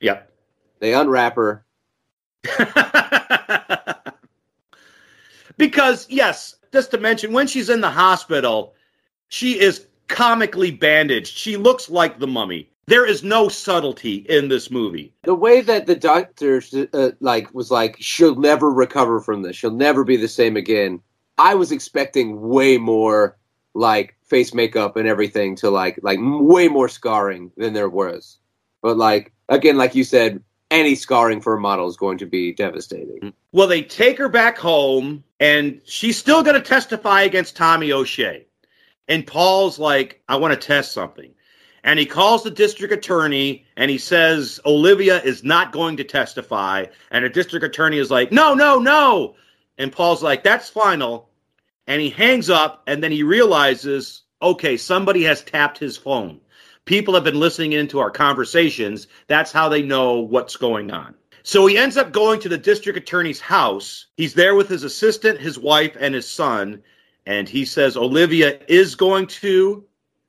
[0.00, 0.32] Yep.
[0.78, 1.66] They unwrap her.
[5.58, 8.74] because yes, just to mention, when she's in the hospital,
[9.28, 11.36] she is comically bandaged.
[11.36, 12.70] She looks like the mummy.
[12.86, 15.12] There is no subtlety in this movie.
[15.24, 16.62] The way that the doctor
[16.94, 19.56] uh, like was like, she'll never recover from this.
[19.56, 21.02] She'll never be the same again.
[21.36, 23.36] I was expecting way more
[23.74, 28.38] like face makeup and everything to like like way more scarring than there was.
[28.82, 32.52] But like again, like you said, any scarring for a model is going to be
[32.54, 33.32] devastating.
[33.52, 38.46] Well, they take her back home, and she's still going to testify against Tommy O'Shea.
[39.06, 41.32] And Paul's like, I want to test something.
[41.84, 46.86] And he calls the district attorney and he says, Olivia is not going to testify.
[47.10, 49.36] And the district attorney is like, No, no, no.
[49.78, 51.30] And Paul's like, That's final.
[51.86, 56.40] And he hangs up and then he realizes, okay, somebody has tapped his phone.
[56.84, 59.06] People have been listening into our conversations.
[59.26, 61.14] That's how they know what's going on.
[61.48, 64.08] So he ends up going to the district attorney's house.
[64.18, 66.82] He's there with his assistant, his wife, and his son.
[67.24, 69.82] And he says Olivia is going to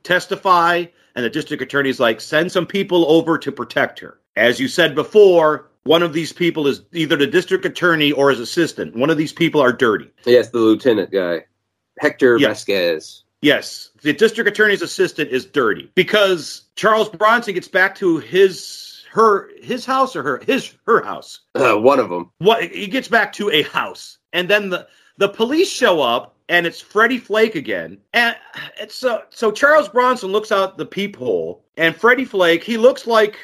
[0.03, 0.85] testify.
[1.17, 4.21] And the district attorney's like, send some people over to protect her.
[4.37, 8.39] As you said before, one of these people is either the district attorney or his
[8.39, 8.95] assistant.
[8.95, 10.09] One of these people are dirty.
[10.23, 11.43] Yes, the lieutenant guy,
[11.99, 12.47] Hector Yeah.
[12.47, 13.25] Vasquez.
[13.41, 19.49] Yes, the district attorney's assistant is dirty because Charles Bronson gets back to his her
[19.61, 21.41] his house or her his her house.
[21.55, 22.31] Uh, one of them.
[22.39, 26.65] What he gets back to a house, and then the the police show up, and
[26.65, 27.97] it's Freddie Flake again.
[28.13, 28.35] And
[28.79, 33.39] it's so so Charles Bronson looks out the peephole, and Freddie Flake he looks like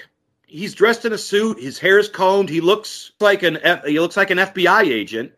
[0.47, 3.99] he's dressed in a suit, his hair is combed, he looks like an F, he
[3.99, 5.31] looks like an FBI agent.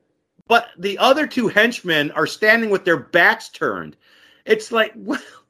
[0.48, 3.98] But the other two henchmen are standing with their backs turned.
[4.46, 4.94] It's like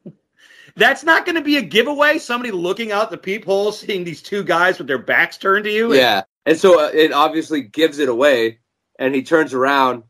[0.77, 2.19] that's not going to be a giveaway.
[2.19, 5.93] Somebody looking out the peephole, seeing these two guys with their backs turned to you.
[5.93, 8.59] Yeah, and so uh, it obviously gives it away,
[8.97, 10.03] and he turns around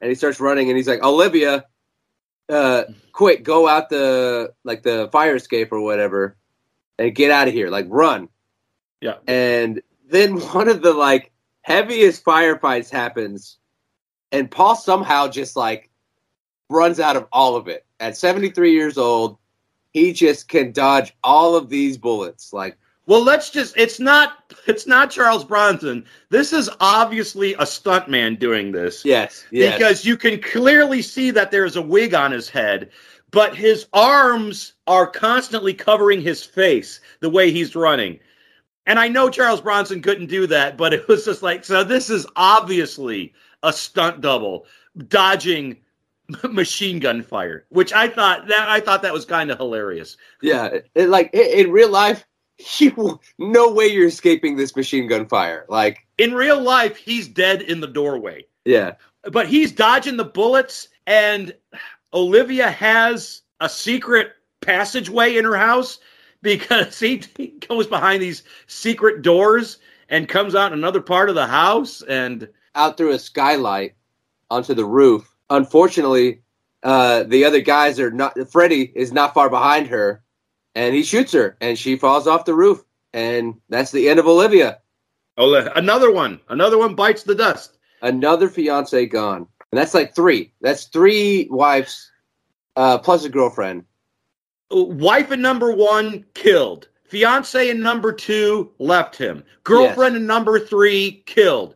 [0.00, 1.64] and he starts running, and he's like, Olivia,
[2.48, 6.36] uh, quick, go out the like the fire escape or whatever,
[6.98, 8.28] and get out of here, like run.
[9.00, 9.16] Yeah.
[9.26, 13.58] And then one of the like heaviest firefights happens,
[14.32, 15.90] and Paul somehow just like
[16.68, 17.86] runs out of all of it.
[17.98, 19.36] At 73 years old,
[19.92, 22.52] he just can dodge all of these bullets.
[22.52, 26.04] Like, Well, let's just it's not it's not Charles Bronson.
[26.30, 29.04] This is obviously a stuntman doing this.
[29.04, 29.74] yes, yes.
[29.74, 32.90] Because you can clearly see that there's a wig on his head,
[33.30, 38.18] but his arms are constantly covering his face the way he's running.
[38.86, 42.10] And I know Charles Bronson couldn't do that, but it was just like so this
[42.10, 44.66] is obviously a stunt double
[45.08, 45.76] dodging
[46.50, 50.16] machine gun fire, which I thought that I thought that was kind of hilarious.
[50.42, 52.24] Yeah, it, it- like i- in real life,
[52.78, 55.64] you no way you're escaping this machine gun fire.
[55.68, 58.46] Like, In real life, he's dead in the doorway.
[58.64, 58.94] yeah,
[59.32, 61.54] but he's dodging the bullets and
[62.12, 65.98] olivia has a secret passageway in her house
[66.42, 71.34] because he, he goes behind these secret doors and comes out in another part of
[71.34, 73.94] the house and out through a skylight
[74.50, 75.29] onto the roof.
[75.50, 76.42] Unfortunately,
[76.82, 78.36] uh, the other guys are not.
[78.50, 80.22] Freddy is not far behind her,
[80.74, 82.82] and he shoots her, and she falls off the roof,
[83.12, 84.78] and that's the end of Olivia.
[85.36, 90.52] Oli- another one another one bites the dust Another fiance gone, and that's like three.
[90.62, 92.10] That's three wives,
[92.76, 93.84] uh, plus a girlfriend.
[94.70, 101.24] wife in number one killed fiance in number two left him girlfriend in number three
[101.26, 101.74] killed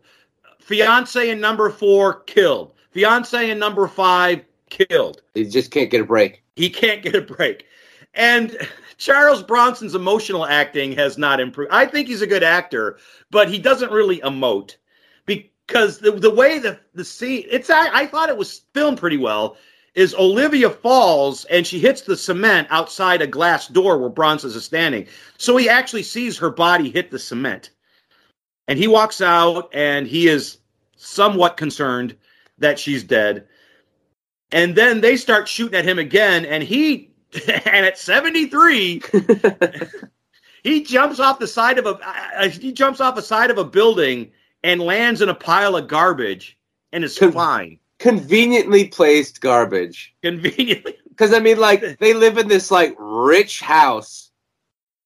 [0.61, 6.05] fiance in number four killed fiance in number five killed He just can't get a
[6.05, 6.43] break.
[6.57, 7.67] he can't get a break.
[8.15, 8.57] And
[8.97, 11.73] Charles Bronson's emotional acting has not improved.
[11.73, 12.99] I think he's a good actor,
[13.31, 14.77] but he doesn't really emote
[15.27, 19.17] because the, the way the the scene it's I, I thought it was filmed pretty
[19.17, 19.57] well
[19.95, 24.65] is Olivia falls and she hits the cement outside a glass door where Bronson is
[24.65, 25.07] standing.
[25.39, 27.71] So he actually sees her body hit the cement.
[28.67, 30.59] And he walks out and he is
[30.97, 32.17] somewhat concerned
[32.59, 33.47] that she's dead.
[34.53, 37.11] And then they start shooting at him again, and he
[37.49, 39.03] and at 73,
[40.63, 43.65] he jumps off the side of a uh, he jumps off the side of a
[43.65, 44.31] building
[44.63, 46.59] and lands in a pile of garbage
[46.93, 47.79] and is Con- fine.
[47.99, 50.15] Conveniently placed garbage.
[50.23, 50.97] Conveniently.
[51.09, 54.24] Because I mean, like they live in this like rich house,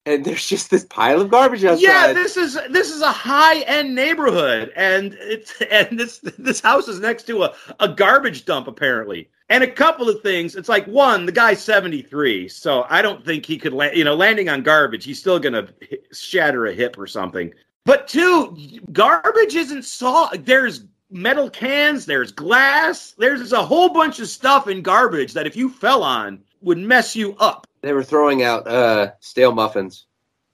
[0.08, 1.82] and there's just this pile of garbage outside.
[1.82, 6.88] Yeah, this is this is a high end neighborhood, and it's and this this house
[6.88, 9.28] is next to a, a garbage dump apparently.
[9.50, 10.56] And a couple of things.
[10.56, 13.96] It's like one, the guy's seventy three, so I don't think he could land.
[13.96, 15.68] You know, landing on garbage, he's still gonna
[16.12, 17.52] shatter a hip or something.
[17.84, 18.56] But two,
[18.92, 20.30] garbage isn't saw.
[20.38, 25.56] There's metal cans, there's glass, there's a whole bunch of stuff in garbage that if
[25.56, 27.66] you fell on would mess you up.
[27.82, 30.06] They were throwing out uh, stale muffins.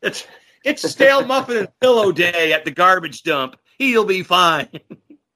[0.03, 0.27] It's
[0.65, 3.57] it's stale muffin and pillow day at the garbage dump.
[3.79, 4.69] He'll be fine.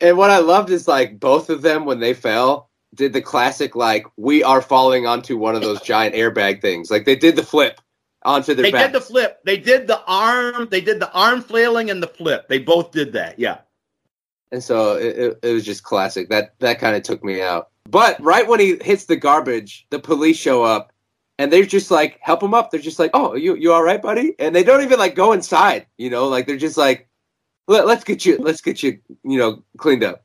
[0.01, 3.75] And what I loved is like both of them when they fell did the classic
[3.77, 6.91] like we are falling onto one of those giant airbag things.
[6.91, 7.81] Like they did the flip
[8.25, 8.93] onto their They back.
[8.93, 9.41] did the flip.
[9.45, 10.69] They did the arm.
[10.71, 12.49] They did the arm flailing and the flip.
[12.49, 13.39] They both did that.
[13.39, 13.59] Yeah.
[14.53, 16.29] and so it, it, it was just classic.
[16.31, 17.71] That that kind of took me out.
[17.91, 20.93] But right when he hits the garbage, the police show up
[21.39, 22.71] and they're just like help him up.
[22.71, 25.33] They're just like, "Oh, you you all right, buddy?" And they don't even like go
[25.33, 25.87] inside.
[25.97, 27.09] You know, like they're just like,
[27.69, 30.25] Let, "Let's get you let's get you you know cleaned up."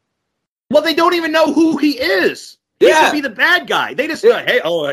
[0.71, 2.57] Well, they don't even know who he is.
[2.79, 3.05] He Yeah.
[3.05, 3.93] should be the bad guy.
[3.93, 4.43] They just Yeah.
[4.45, 4.85] hey, oh,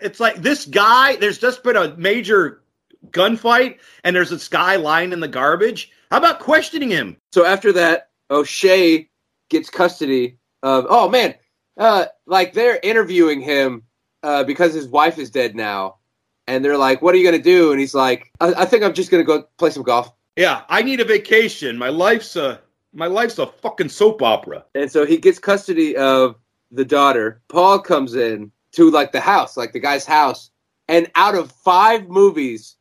[0.00, 1.16] it's like this guy.
[1.16, 2.62] There's just been a major
[3.10, 5.90] gunfight, and there's this guy lying in the garbage.
[6.10, 7.16] How about questioning him?
[7.32, 9.08] So after that, O'Shea
[9.48, 10.86] gets custody of.
[10.88, 11.34] Oh man,
[11.78, 13.84] uh, like they're interviewing him
[14.22, 15.96] uh, because his wife is dead now,
[16.46, 18.94] and they're like, "What are you gonna do?" And he's like, "I, I think I'm
[18.94, 21.76] just gonna go play some golf." Yeah, I need a vacation.
[21.76, 22.60] My life's a
[22.92, 24.64] my life's a fucking soap opera.
[24.74, 26.36] And so he gets custody of
[26.70, 27.40] the daughter.
[27.48, 30.50] Paul comes in to like the house, like the guy's house.
[30.88, 32.76] And out of five movies,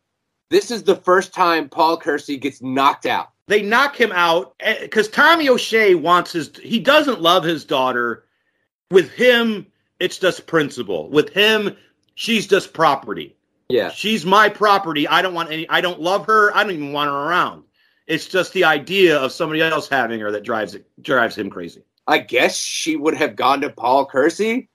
[0.49, 3.29] this is the first time Paul Kersey gets knocked out.
[3.47, 6.51] They knock him out because Tommy O'Shea wants his.
[6.61, 8.25] He doesn't love his daughter.
[8.91, 9.67] With him,
[9.99, 11.09] it's just principle.
[11.09, 11.75] With him,
[12.15, 13.35] she's just property.
[13.69, 13.91] Yeah.
[13.91, 15.07] She's my property.
[15.07, 15.69] I don't want any.
[15.69, 16.55] I don't love her.
[16.55, 17.63] I don't even want her around.
[18.07, 21.83] It's just the idea of somebody else having her that drives it drives him crazy.
[22.07, 24.67] I guess she would have gone to Paul Kersey,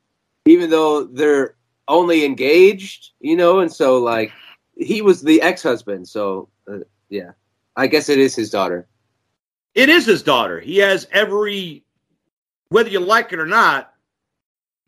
[0.47, 1.57] even though they're
[1.89, 4.31] only engaged, you know, and so like
[4.77, 6.07] he was the ex-husband.
[6.09, 7.33] So uh, yeah,
[7.77, 8.87] I guess it is his daughter.
[9.75, 10.61] It is his daughter.
[10.61, 11.83] He has every,
[12.69, 13.94] whether you like it or not,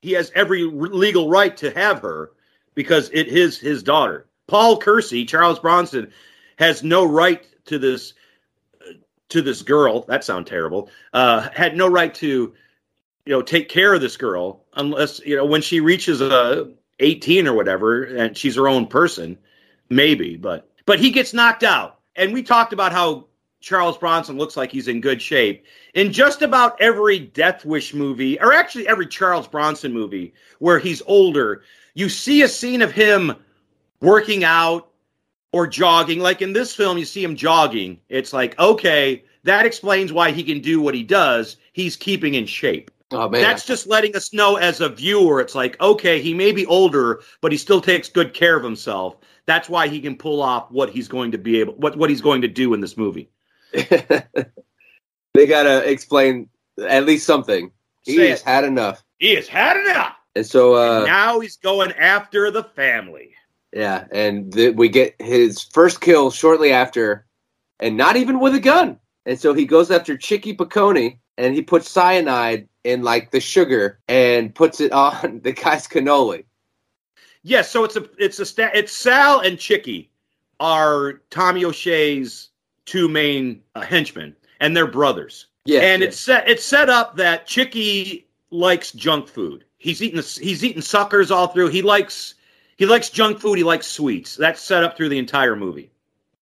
[0.03, 2.33] he has every legal right to have her
[2.75, 4.27] because it is his daughter.
[4.47, 6.13] Paul Kersey, Charles Bronson,
[6.59, 8.15] has no right to this
[9.29, 10.03] to this girl.
[10.03, 10.89] That sounds terrible.
[11.13, 12.55] Uh, had no right to,
[13.25, 16.67] you know, take care of this girl unless you know when she reaches uh,
[17.01, 19.37] 18 or whatever, and she's her own person,
[19.89, 20.37] maybe.
[20.37, 23.27] But but he gets knocked out, and we talked about how
[23.67, 25.67] Charles Bronson looks like he's in good shape.
[25.95, 31.03] In just about every Death Wish movie, or actually every Charles Bronson movie where he's
[31.07, 31.63] older,
[31.95, 33.35] you see a scene of him
[34.01, 34.93] working out
[35.51, 36.21] or jogging.
[36.21, 37.99] Like in this film, you see him jogging.
[38.09, 41.57] It's like, okay, that explains why he can do what he does.
[41.73, 42.93] He's keeping in shape.
[43.11, 45.41] Oh man, That's just letting us know as a viewer.
[45.41, 49.17] It's like, okay, he may be older, but he still takes good care of himself.
[49.45, 52.21] That's why he can pull off what he's going to be able, what what he's
[52.21, 53.29] going to do in this movie.
[55.35, 56.49] they gotta explain
[56.87, 57.71] at least something.
[58.03, 58.45] He Say has it.
[58.47, 60.15] had enough, He has had enough.
[60.35, 63.33] and so uh, now he's going after the family.
[63.73, 67.27] yeah, and th- we get his first kill shortly after,
[67.81, 68.99] and not even with a gun.
[69.27, 73.99] And so he goes after Chicky Piccone, and he puts cyanide in like the sugar
[74.09, 76.45] and puts it on the guy's cannoli.
[77.43, 80.11] Yes, so it's a it's a sta- it's Sal and Chicky
[80.61, 82.51] are Tommy O'Shea's
[82.87, 85.47] two main uh, henchmen, and they're brothers.
[85.65, 86.09] Yeah, and yeah.
[86.09, 89.65] it's set it's set up that Chicky likes junk food.
[89.79, 91.69] He's eating he's eating suckers all through.
[91.69, 92.35] He likes
[92.77, 93.59] he likes junk food.
[93.59, 94.37] He likes sweets.
[94.37, 95.91] That's set up through the entire movie.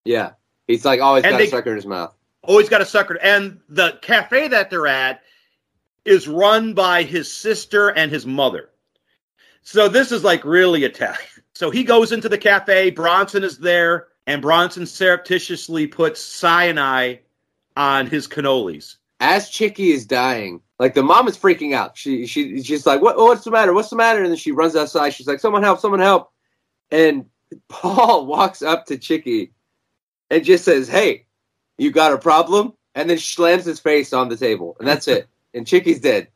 [0.04, 0.33] yeah.
[0.66, 2.14] He's like always And got they- a sucker in his mouth.
[2.42, 3.18] Always got a sucker.
[3.22, 5.22] And the cafe that they're at
[6.07, 8.70] is run by his sister and his mother.
[9.62, 11.18] So this is like really Italian.
[11.57, 12.90] So he goes into the cafe.
[12.90, 17.21] Bronson is there, and Bronson surreptitiously puts cyanide
[17.77, 18.97] on his cannolis.
[19.21, 21.97] as Chicky is dying, like the mom is freaking out.
[21.97, 23.17] She she she's like, "What?
[23.17, 23.73] What's the matter?
[23.73, 25.11] What's the matter?" And then she runs outside.
[25.11, 25.81] She's like, "Someone help!
[25.81, 26.31] Someone help!"
[26.91, 27.27] And
[27.69, 29.53] Paul walks up to Chicky
[30.31, 31.27] and just says, "Hey,
[31.79, 35.29] you got a problem?" And then slams his face on the table, and that's it.
[35.53, 36.29] And Chicky's dead.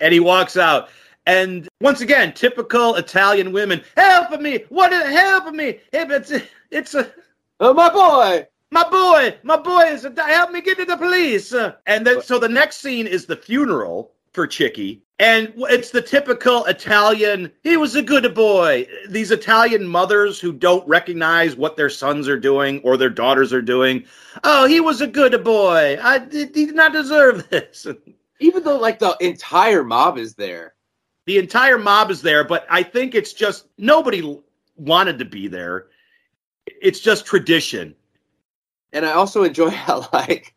[0.00, 0.88] and he walks out.
[1.26, 4.64] And once again, typical Italian women, help me!
[4.68, 4.92] What?
[4.92, 5.80] is- Help me!
[5.92, 6.32] It's
[6.70, 7.10] it's a
[7.60, 8.46] Oh my boy!
[8.70, 11.54] my boy, my boy is a, help me get to the police.
[11.86, 16.64] And then so the next scene is the funeral for Chicky, and it's the typical
[16.64, 17.52] Italian.
[17.62, 18.86] He was a good boy.
[19.08, 23.62] These Italian mothers who don't recognize what their sons are doing or their daughters are
[23.62, 24.04] doing.
[24.42, 25.96] Oh, he was a good boy.
[26.02, 27.86] I he did not deserve this.
[28.40, 30.74] Even though like the entire mob is there.
[31.26, 34.40] The entire mob is there, but I think it's just nobody
[34.76, 35.86] wanted to be there.
[36.66, 37.94] It's just tradition.
[38.92, 40.54] And I also enjoy how like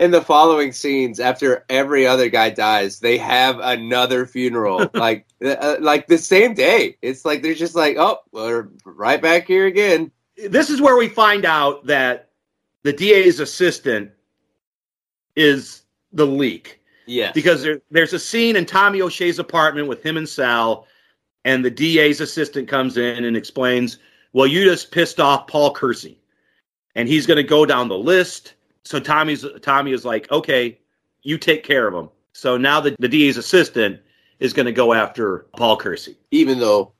[0.00, 5.76] in the following scenes, after every other guy dies, they have another funeral, like uh,
[5.80, 6.96] like the same day.
[7.02, 10.10] It's like they're just like, oh, we're right back here again.
[10.48, 12.30] This is where we find out that
[12.82, 14.10] the DA's assistant
[15.34, 16.75] is the leak
[17.06, 20.86] Yes, because there, there's a scene in Tommy O'Shea's apartment with him and Sal,
[21.44, 23.98] and the DA's assistant comes in and explains,
[24.32, 26.18] "Well, you just pissed off Paul Kersey,
[26.94, 28.54] and he's going to go down the list."
[28.84, 30.78] So Tommy's Tommy is like, "Okay,
[31.22, 34.00] you take care of him." So now the, the DA's assistant
[34.40, 36.16] is going to go after Paul Kersey.
[36.30, 36.92] even though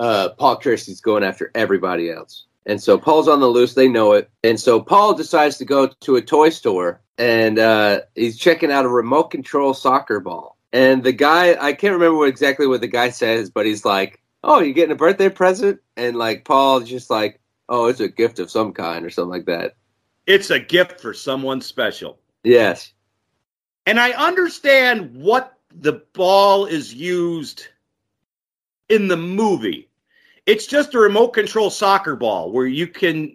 [0.00, 2.45] uh, Paul Kersey's going after everybody else.
[2.66, 3.74] And so Paul's on the loose.
[3.74, 4.28] They know it.
[4.42, 8.84] And so Paul decides to go to a toy store and uh, he's checking out
[8.84, 10.56] a remote control soccer ball.
[10.72, 14.20] And the guy, I can't remember what exactly what the guy says, but he's like,
[14.42, 18.40] "Oh, you're getting a birthday present?" And like Paul's just like, "Oh, it's a gift
[18.40, 19.76] of some kind or something like that."
[20.26, 22.18] It's a gift for someone special.
[22.42, 22.92] Yes.
[23.86, 27.68] And I understand what the ball is used
[28.88, 29.85] in the movie.
[30.46, 33.34] It's just a remote control soccer ball where you can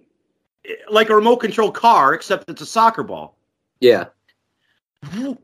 [0.89, 3.37] like a remote control car, except it's a soccer ball.
[3.79, 4.05] Yeah.
[5.11, 5.37] Who,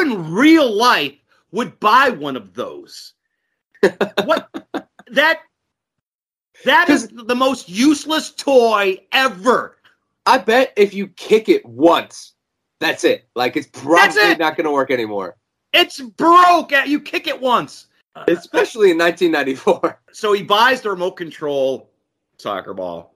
[0.00, 1.14] in real life
[1.52, 3.14] would buy one of those?
[4.24, 4.48] what
[5.10, 5.40] that
[6.64, 9.76] that is the most useless toy ever.
[10.26, 12.34] I bet if you kick it once,
[12.78, 13.28] that's it.
[13.34, 14.38] Like it's probably it.
[14.38, 15.36] not going to work anymore,
[15.72, 16.72] It's broke.
[16.86, 17.86] You kick it once.
[18.16, 20.00] Uh, especially in 1994.
[20.12, 21.88] So he buys the remote control
[22.38, 23.14] soccer ball.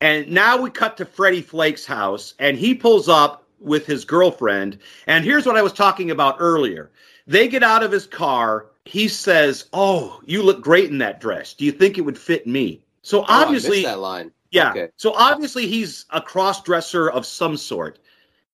[0.00, 4.78] And now we cut to Freddie Flake's house, and he pulls up with his girlfriend.
[5.06, 6.90] And here's what I was talking about earlier.
[7.26, 8.66] They get out of his car.
[8.86, 11.52] He says, Oh, you look great in that dress.
[11.52, 12.82] Do you think it would fit me?
[13.02, 14.30] So Oh, obviously, missed that line.
[14.50, 14.70] yeah.
[14.70, 14.88] Okay.
[14.96, 17.98] So obviously he's a cross dresser of some sort.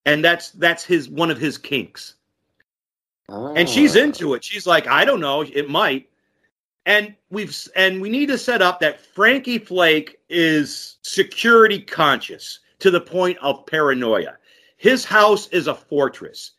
[0.06, 2.14] And that's that's his one of his kinks.
[3.28, 4.00] And she's Ah.
[4.00, 4.44] into it.
[4.44, 6.08] She's like, I don't know, it might.
[6.86, 12.90] And we've and we need to set up that Frankie Flake is security conscious to
[12.90, 14.36] the point of paranoia.
[14.76, 16.52] His house is a fortress.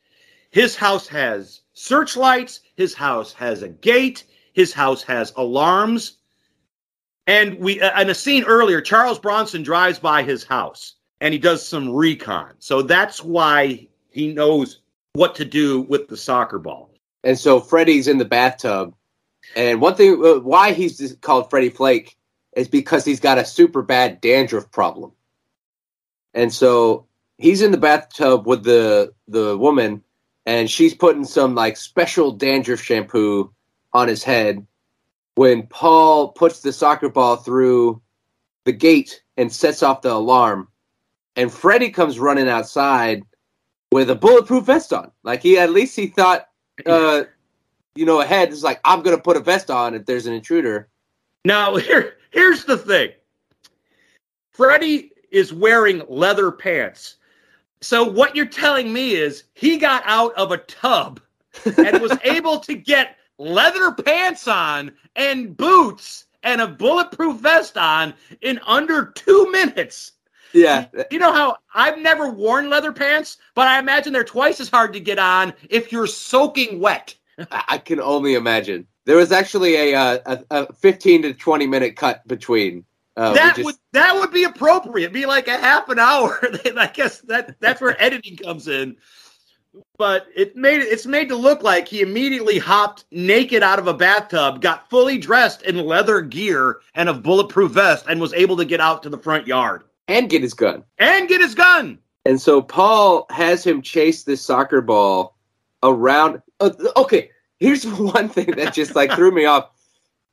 [0.50, 6.18] His house has searchlights, his house has a gate, his house has alarms.
[7.28, 11.40] And we uh, in a scene earlier, Charles Bronson drives by his house and he
[11.40, 12.54] does some recon.
[12.58, 14.80] So that's why he knows
[15.16, 16.92] what to do with the soccer ball.
[17.24, 18.94] And so Freddie's in the bathtub.
[19.56, 22.18] And one thing, uh, why he's called Freddie Flake
[22.56, 25.12] is because he's got a super bad dandruff problem.
[26.34, 27.08] And so
[27.38, 30.04] he's in the bathtub with the the woman,
[30.46, 33.54] and she's putting some like special dandruff shampoo
[33.94, 34.66] on his head.
[35.36, 38.02] When Paul puts the soccer ball through
[38.64, 40.68] the gate and sets off the alarm,
[41.36, 43.24] and Freddie comes running outside
[43.96, 45.10] with a bulletproof vest on.
[45.24, 46.50] Like he at least he thought
[46.86, 47.24] uh
[47.96, 50.90] you know ahead is like I'm gonna put a vest on if there's an intruder.
[51.46, 53.12] Now, here, here's the thing
[54.52, 57.16] Freddie is wearing leather pants.
[57.80, 61.22] So, what you're telling me is he got out of a tub
[61.78, 68.14] and was able to get leather pants on and boots and a bulletproof vest on
[68.42, 70.12] in under two minutes.
[70.56, 70.88] Yeah.
[71.12, 74.94] You know how I've never worn leather pants, but I imagine they're twice as hard
[74.94, 77.14] to get on if you're soaking wet.
[77.52, 78.88] I can only imagine.
[79.04, 82.86] There was actually a uh, a, a 15 to 20 minute cut between.
[83.18, 85.12] Uh, that just- would that would be appropriate.
[85.12, 86.40] Be like a half an hour.
[86.78, 88.96] I guess that that's where editing comes in.
[89.98, 93.94] But it made it's made to look like he immediately hopped naked out of a
[93.94, 98.64] bathtub, got fully dressed in leather gear and a bulletproof vest, and was able to
[98.64, 100.84] get out to the front yard and get his gun.
[101.00, 102.00] and get his gun.
[102.26, 105.38] And so Paul has him chase this soccer ball
[105.84, 106.42] around.
[106.60, 107.30] Uh, okay,
[107.60, 107.86] here's
[108.16, 109.70] one thing that just like threw me off.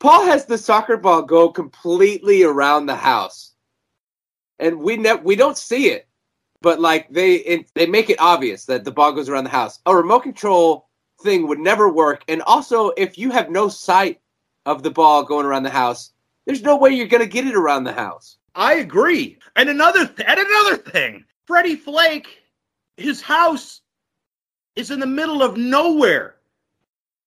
[0.00, 3.52] Paul has the soccer ball go completely around the house,
[4.58, 6.08] and we ne- we don't see it,
[6.60, 9.78] but like they it, they make it obvious that the ball goes around the house.
[9.86, 10.88] A remote control
[11.22, 14.20] thing would never work, and also if you have no sight
[14.66, 16.12] of the ball going around the house,
[16.46, 18.38] there's no way you're gonna get it around the house.
[18.54, 19.38] I agree.
[19.56, 22.42] And another th- and another thing, Freddie Flake,
[22.96, 23.80] his house
[24.76, 26.36] is in the middle of nowhere.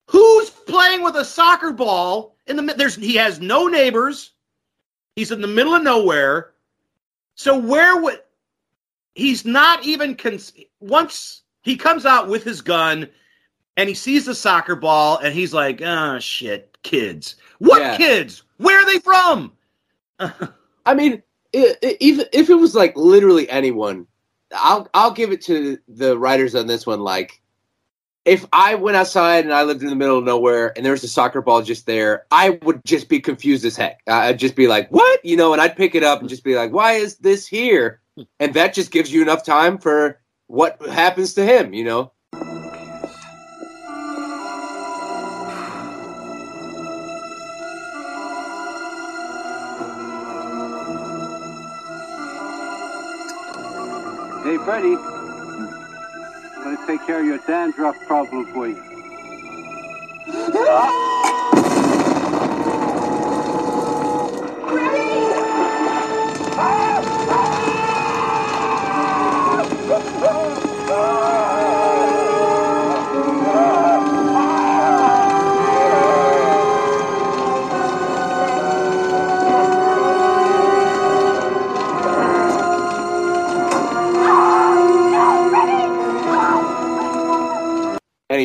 [0.07, 4.31] Who's playing with a soccer ball in the there's he has no neighbors.
[5.15, 6.51] He's in the middle of nowhere.
[7.35, 8.21] So where would
[9.15, 13.09] he's not even cons- once he comes out with his gun
[13.77, 17.35] and he sees the soccer ball and he's like, "Ah, shit, kids.
[17.59, 17.97] What Yeah.
[17.97, 18.43] kids?
[18.57, 19.53] Where are they from?"
[20.85, 21.21] I mean,
[21.53, 24.07] even if it was like literally anyone,
[24.53, 27.01] I'll I'll give it to the writers on this one.
[27.01, 27.41] Like,
[28.25, 31.03] if I went outside and I lived in the middle of nowhere and there was
[31.03, 34.01] a soccer ball just there, I would just be confused as heck.
[34.07, 36.55] I'd just be like, "What?" You know, and I'd pick it up and just be
[36.55, 38.01] like, "Why is this here?"
[38.39, 41.73] And that just gives you enough time for what happens to him.
[41.73, 42.11] You know.
[54.65, 54.97] Freddie.
[54.97, 58.81] I'm gonna take care of your dandruff problem for you.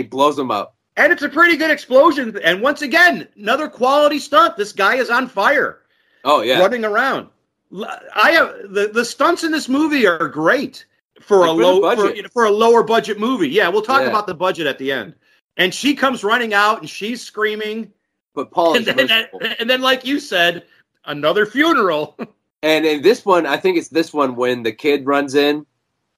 [0.03, 0.75] He blows him up.
[0.97, 2.39] And it's a pretty good explosion.
[2.43, 4.57] And once again, another quality stunt.
[4.57, 5.81] This guy is on fire,
[6.25, 6.59] Oh yeah.
[6.59, 7.29] running around.
[7.73, 10.85] I have the the stunts in this movie are great
[11.21, 13.49] for Like, a low for, for a lower budget movie.
[13.49, 14.09] Yeah, we'll talk Yeah.
[14.09, 15.15] about the budget at the end.
[15.57, 17.93] And she comes running out and she's screaming,
[18.35, 19.29] But Paul and is then,
[19.59, 20.65] and then like you said,
[21.05, 22.17] another funeral.
[22.63, 25.67] And in this one, I think it's this one when the kid runs in and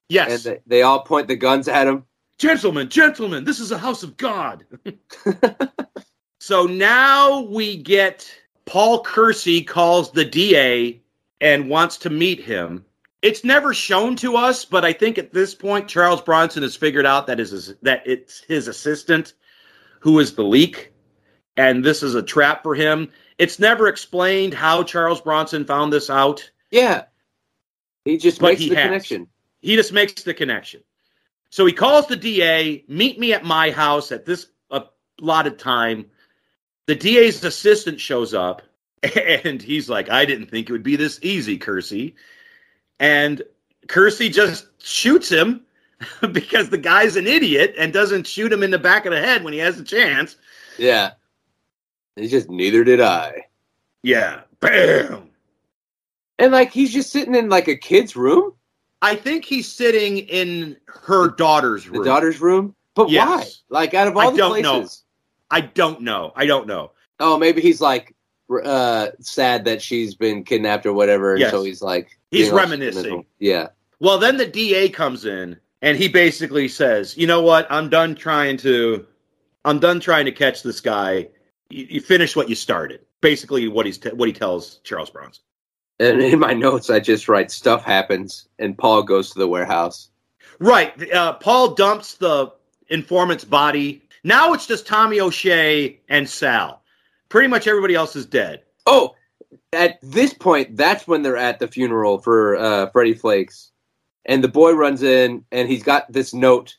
[0.09, 2.05] yes, they, they all point the guns at him.
[2.43, 4.67] Gentlemen, gentlemen, this is a house of God.
[6.41, 8.29] so now we get
[8.67, 11.01] Paul Kersey calls the DA
[11.41, 12.85] and wants to meet him.
[13.23, 17.07] It's never shown to us, but I think at this point Charles Bronson has figured
[17.07, 19.35] out that is that it's his assistant
[20.01, 20.93] who is the leak,
[21.57, 23.09] and this is a trap for him.
[23.39, 26.51] It's never explained how Charles Bronson found this out.
[26.73, 27.05] Yeah.
[28.05, 28.87] He just But makes he the has.
[28.87, 29.29] connection.
[29.61, 30.83] He just makes the connection.
[31.53, 34.85] So he calls the DA, meet me at my house at this uh,
[35.21, 36.07] allotted time.
[36.87, 38.63] The DA's assistant shows up,
[39.03, 42.15] and he's like, I didn't think it would be this easy, Kersey.
[43.01, 43.43] And
[43.87, 45.67] Kersey just shoots him
[46.33, 49.45] because the guy's an idiot and doesn't shoot him in the back of the head
[49.45, 50.37] when he has a chance.
[50.79, 51.11] Yeah.
[52.17, 53.45] He's just neither did I.
[54.03, 54.41] Yeah.
[54.61, 55.29] Bam.
[56.39, 58.55] And like he's just sitting in like a kid's room,
[59.03, 61.99] I think he's sitting in her daughter's room.
[62.05, 62.75] the daughter's room.
[62.95, 63.63] But Yes.
[63.69, 63.81] why?
[63.81, 64.65] Like out of all I the don't places.
[65.51, 65.57] know.
[65.57, 66.33] I don't know.
[66.37, 66.93] I don't know.
[67.21, 68.15] Oh, maybe he's like
[68.65, 71.51] uh sad that she's been kidnapped or whatever, and Yes.
[71.51, 73.27] so he's like He's reminiscing.
[73.39, 73.69] Yeah.
[74.01, 77.67] Well, then the DA comes in and he basically says, "You know what?
[77.71, 79.07] I'm done trying to,
[79.65, 81.29] I'm done trying to catch this guy.
[81.71, 85.43] You, you finish what you started." Basically, what he's t- what he tells Charles Bronson.
[86.01, 90.09] And in my notes, I just write stuff happens, and Paul goes to the warehouse.
[90.59, 91.13] Right.
[91.13, 92.53] Uh, Paul dumps the
[92.89, 94.03] informant's body.
[94.25, 96.83] Now it's just Tommy O'Shea and Sal.
[97.29, 98.63] Pretty much everybody else is dead.
[98.87, 99.15] Oh,
[99.73, 103.71] at this point, that's when they're at the funeral for uh, Freddie Flakes,
[104.27, 106.77] and the boy runs in, and he's got this note,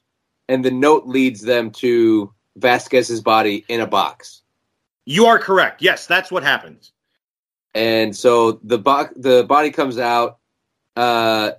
[0.47, 4.41] and the note leads them to Vasquez's body in a box.
[5.05, 5.82] You are correct.
[5.82, 6.91] Yes, that's what happens.
[7.76, 10.38] And so the bo- the body comes out,
[10.96, 11.52] uh,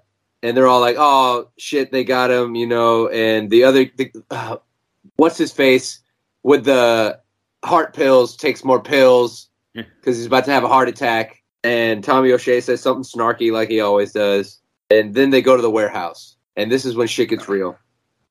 [0.42, 3.08] and they're all like, "Oh shit, they got him," you know.
[3.08, 4.56] And the other, the, uh,
[5.16, 6.00] what's his face
[6.42, 7.20] with the
[7.64, 11.42] heart pills takes more pills because he's about to have a heart attack.
[11.64, 14.60] And Tommy O'Shea says something snarky like he always does.
[14.90, 17.76] And then they go to the warehouse, and this is when shit gets real.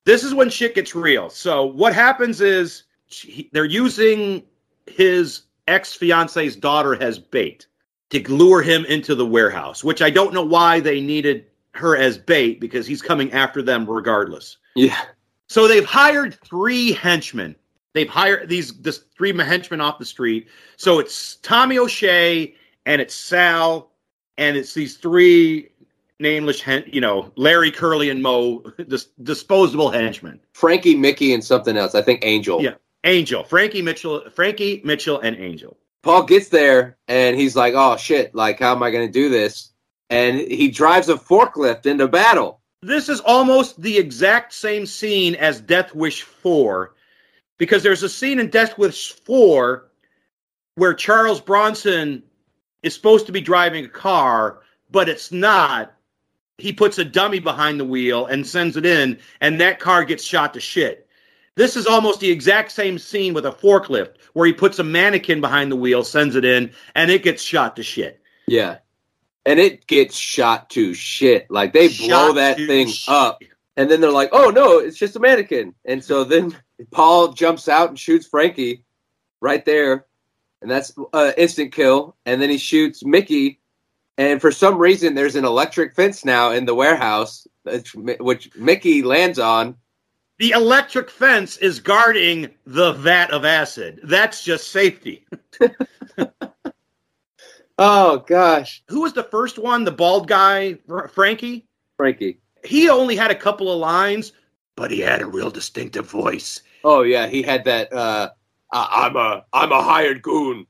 [0.05, 1.29] this is when shit gets real.
[1.29, 4.43] So what happens is she, they're using
[4.85, 7.67] his ex fiance's daughter as bait
[8.13, 12.17] to lure him into the warehouse, which I don't know why they needed her as
[12.17, 14.57] bait because he's coming after them regardless.
[14.75, 14.99] Yeah,
[15.49, 17.55] So they've hired three henchmen.
[17.93, 20.47] They've hired these this three henchmen off the street.
[20.77, 22.55] So it's Tommy O'Shea
[22.85, 23.91] and it's Sal
[24.37, 25.69] and it's these three
[26.19, 30.39] nameless, hen- you know, Larry Curly and Mo, dis- disposable henchmen.
[30.53, 31.93] Frankie, Mickey, and something else.
[31.95, 32.61] I think Angel.
[32.61, 32.75] Yeah.
[33.03, 35.77] Angel, Frankie Mitchell, Frankie Mitchell, and Angel.
[36.03, 38.35] Paul gets there and he's like, "Oh shit!
[38.35, 39.71] Like, how am I going to do this?"
[40.09, 42.59] And he drives a forklift into battle.
[42.81, 46.93] This is almost the exact same scene as Death Wish 4
[47.57, 49.89] because there's a scene in Death Wish 4
[50.75, 52.21] where Charles Bronson
[52.81, 54.59] is supposed to be driving a car,
[54.91, 55.93] but it's not.
[56.57, 60.23] He puts a dummy behind the wheel and sends it in, and that car gets
[60.23, 61.07] shot to shit.
[61.55, 65.39] This is almost the exact same scene with a forklift where he puts a mannequin
[65.39, 68.21] behind the wheel, sends it in, and it gets shot to shit.
[68.47, 68.77] Yeah,
[69.45, 71.49] and it gets shot to shit.
[71.51, 73.13] Like they blow that thing shit.
[73.13, 73.43] up,
[73.77, 76.57] and then they're like, "Oh no, it's just a mannequin." And so then
[76.91, 78.83] Paul jumps out and shoots Frankie
[79.39, 80.05] right there,
[80.61, 82.15] and that's uh, instant kill.
[82.25, 83.59] And then he shoots Mickey,
[84.17, 89.01] and for some reason, there's an electric fence now in the warehouse, which, which Mickey
[89.03, 89.77] lands on.
[90.39, 93.99] The electric fence is guarding the vat of acid.
[94.03, 95.25] That's just safety.
[97.79, 99.83] Oh gosh, Who was the first one?
[99.83, 100.77] The bald guy,
[101.11, 101.67] Frankie?
[101.97, 102.39] Frankie.
[102.63, 104.31] He only had a couple of lines,
[104.75, 106.61] but he had a real distinctive voice.
[106.83, 107.91] Oh yeah, he had that.
[107.91, 108.29] Uh,
[108.71, 110.67] I'm a I'm a hired goon.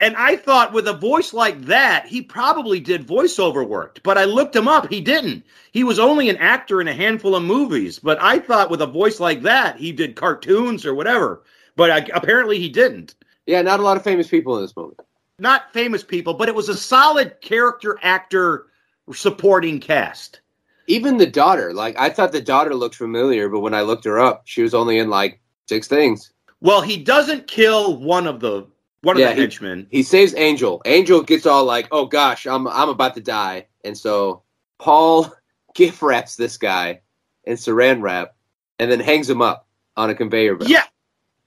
[0.00, 4.00] And I thought with a voice like that, he probably did voiceover work.
[4.02, 4.88] But I looked him up.
[4.88, 5.44] He didn't.
[5.72, 7.98] He was only an actor in a handful of movies.
[7.98, 11.42] But I thought with a voice like that, he did cartoons or whatever.
[11.76, 13.14] But I, apparently he didn't.
[13.44, 14.96] Yeah, not a lot of famous people in this movie.
[15.38, 18.66] Not famous people, but it was a solid character actor
[19.12, 20.40] supporting cast.
[20.86, 24.18] Even the daughter, like I thought the daughter looked familiar, but when I looked her
[24.18, 26.32] up, she was only in like six things.
[26.60, 28.66] Well, he doesn't kill one of the
[29.02, 29.86] one Yeah, of the he- henchmen.
[29.90, 30.82] He saves Angel.
[30.84, 34.42] Angel gets all like, "Oh gosh, I'm I'm about to die," and so
[34.78, 35.32] Paul
[35.74, 37.00] gift wraps this guy
[37.44, 38.34] in Saran wrap,
[38.78, 40.70] and then hangs him up on a conveyor belt.
[40.70, 40.84] Yeah.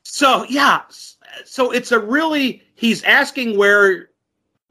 [0.04, 0.82] So yeah,
[1.46, 4.10] so it's a really he's asking where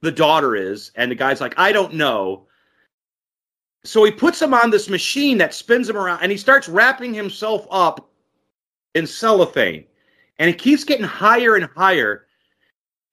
[0.01, 2.47] the daughter is, and the guy's like, I don't know.
[3.85, 7.14] So he puts him on this machine that spins him around, and he starts wrapping
[7.14, 8.11] himself up
[8.95, 9.85] in cellophane,
[10.39, 12.26] and he keeps getting higher and higher.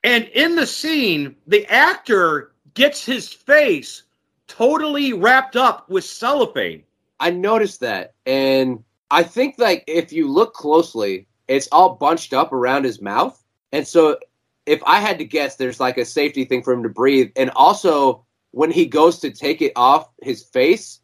[0.03, 4.03] And in the scene, the actor gets his face
[4.47, 6.83] totally wrapped up with cellophane.
[7.19, 8.81] I noticed that, and
[9.11, 13.43] I think like if you look closely, it's all bunched up around his mouth,
[13.73, 14.17] and so
[14.65, 17.49] if I had to guess, there's like a safety thing for him to breathe, and
[17.57, 21.01] also when he goes to take it off his face,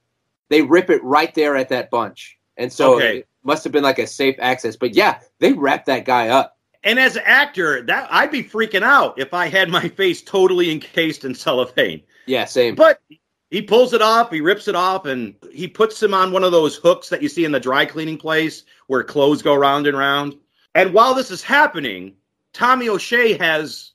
[0.50, 3.18] they rip it right there at that bunch, and so Okay.
[3.20, 4.78] it must have been like a safe access.
[4.78, 6.55] But yeah, they wrapped that guy up.
[6.86, 10.72] And as an actor, that I'd be freaking out if I had my face totally
[10.72, 12.02] encased in cellophane.
[12.28, 12.76] Yeah, same.
[12.76, 13.02] But
[13.50, 16.52] he pulls it off, he rips it off, and he puts him on one of
[16.52, 19.98] those hooks that you see in the dry cleaning place where clothes go round and
[19.98, 20.36] round.
[20.76, 22.14] And while this is happening,
[22.54, 23.92] Tommy O'Shea has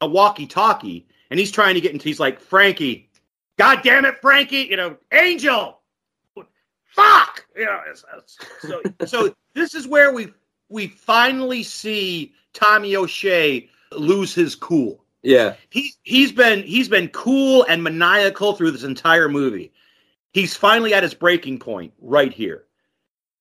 [0.00, 2.04] a walkie-talkie, and he's trying to get into.
[2.04, 3.10] He's like, Frankie,
[3.58, 5.80] God damn it, Frankie, you know, Angel,
[6.84, 7.80] fuck, you know.
[8.60, 10.28] So, so this is where we
[10.68, 17.66] we finally see Tommy O'Shea lose his cool yeah, he he's been he's been cool
[17.68, 19.72] and maniacal through this entire movie.
[20.32, 22.64] He's finally at his breaking point right here.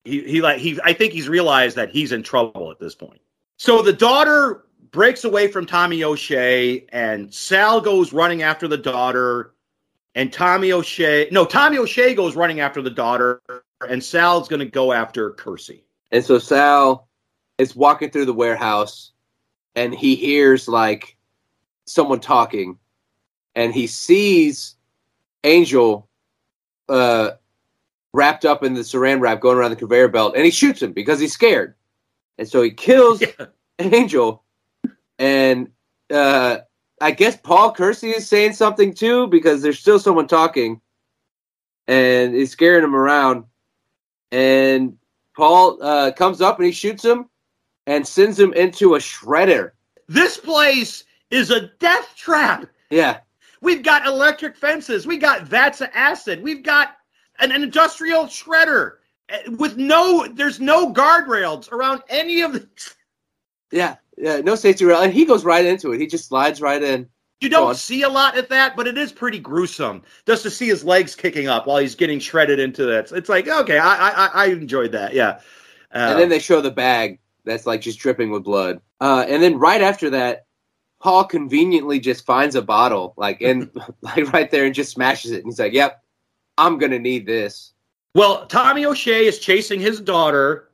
[0.03, 3.21] He he like he I think he's realized that he's in trouble at this point.
[3.57, 9.53] So the daughter breaks away from Tommy O'Shea and Sal goes running after the daughter
[10.15, 13.41] and Tommy O'Shea no Tommy O'Shea goes running after the daughter
[13.87, 15.83] and Sal's going to go after Kersey.
[16.11, 17.07] and so Sal
[17.57, 19.11] is walking through the warehouse,
[19.75, 21.17] and he hears like
[21.85, 22.77] someone talking,
[23.55, 24.75] and he sees
[25.43, 26.07] Angel
[26.89, 27.31] uh,
[28.13, 30.93] wrapped up in the saran wrap going around the conveyor belt, and he shoots him
[30.93, 31.75] because he's scared.
[32.37, 33.47] And so he kills Yeah.
[33.79, 34.43] Angel,
[35.19, 35.69] and
[36.11, 36.57] uh,
[36.99, 40.81] I guess Paul Kersey is saying something too because there's still someone talking,
[41.87, 43.45] and he's scaring him around.
[44.31, 44.97] And
[45.35, 47.29] Paul uh, comes up and he shoots him
[47.87, 49.71] and sends him into a shredder.
[50.07, 52.67] This place is a death trap.
[52.91, 53.19] Yeah,
[53.61, 55.07] We've got electric fences.
[55.07, 56.43] We got vats of acid.
[56.43, 56.97] We've got
[57.39, 58.93] an, industrial shredder
[59.29, 60.27] eh, with no.
[60.27, 62.67] There's no guardrails around any of the.
[63.71, 64.41] yeah, yeah.
[64.41, 65.99] No safety rail, and he goes right into it.
[65.99, 67.07] He just slides right in.
[67.39, 70.67] You don't see a lot of that, but it is pretty gruesome just to see
[70.67, 73.11] his legs kicking up while he's getting shredded into that.
[73.11, 75.13] It's like okay, I I, I enjoyed that.
[75.13, 75.39] Yeah.
[75.93, 78.81] Uh, and then they show the bag that's like just dripping with blood.
[78.99, 80.45] Uh, and then right after that,
[80.99, 83.71] Paul conveniently just finds a bottle like in
[84.01, 85.37] like right there and just smashes it.
[85.37, 86.03] And he's like, "Yep,
[86.57, 87.73] I'm gonna need this."
[88.13, 90.69] Well, Tommy O'Shea is chasing his daughter,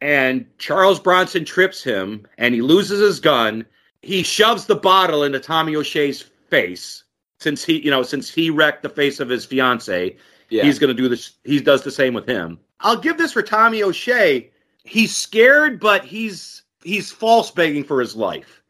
[0.00, 3.66] and Charles Bronson trips him, and he loses his gun.
[4.02, 7.04] He shoves the bottle into Tommy O'Shea's face,
[7.38, 10.16] since he, you know, since he wrecked the face of his fiance.
[10.48, 11.32] Yeah, He's going to do this.
[11.44, 12.58] He does the same with him.
[12.80, 14.50] I'll give this for Tommy O'Shea.
[14.86, 18.62] He's scared, but he's he's false begging for his life.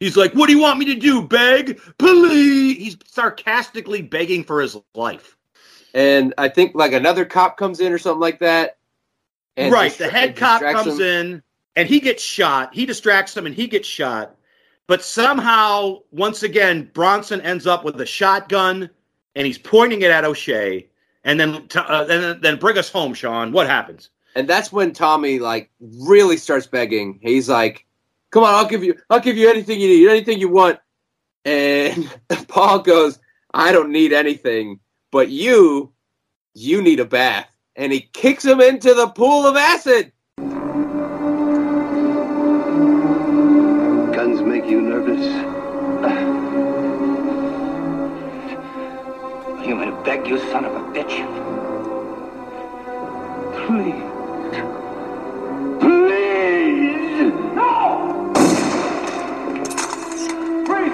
[0.00, 1.22] He's like, "What do you want me to do?
[1.22, 5.36] Beg, please?" He's sarcastically begging for his life.
[5.94, 8.78] and I think like another cop comes in or something like that.
[9.56, 9.90] and right.
[9.92, 11.06] distra- The head cop comes him.
[11.06, 11.42] in
[11.76, 12.74] and he gets shot.
[12.74, 14.36] He distracts him and he gets shot.
[14.86, 18.90] But somehow, once again, Bronson ends up with a shotgun
[19.36, 20.88] and he's pointing it at O'Shea.
[21.24, 23.52] And then, uh, then, then bring us home, Sean.
[23.52, 24.10] What happens?
[24.34, 27.18] And that's when Tommy like really starts begging.
[27.22, 27.86] He's like,
[28.30, 30.78] "Come on, I'll give you, I'll give you anything you need, anything you want."
[31.44, 32.08] And
[32.48, 33.18] Paul goes,
[33.52, 35.92] "I don't need anything, but you,
[36.54, 40.12] you need a bath." And he kicks him into the pool of acid.
[44.14, 45.26] Guns make you nervous.
[49.66, 51.26] You may beg, you son of a bitch.
[53.66, 53.94] Please.
[53.94, 54.09] Please!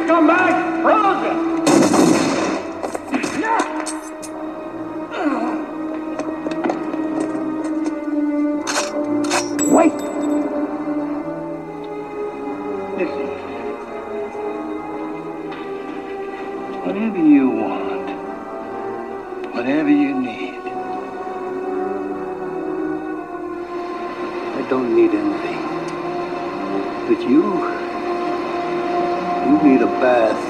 [0.06, 0.65] Come back,
[30.06, 30.45] birth.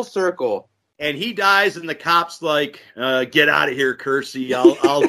[0.00, 0.68] Full circle.
[0.98, 4.52] And he dies, and the cops like, uh, "Get out of here, Kersey!
[4.52, 5.04] I'll, I'll,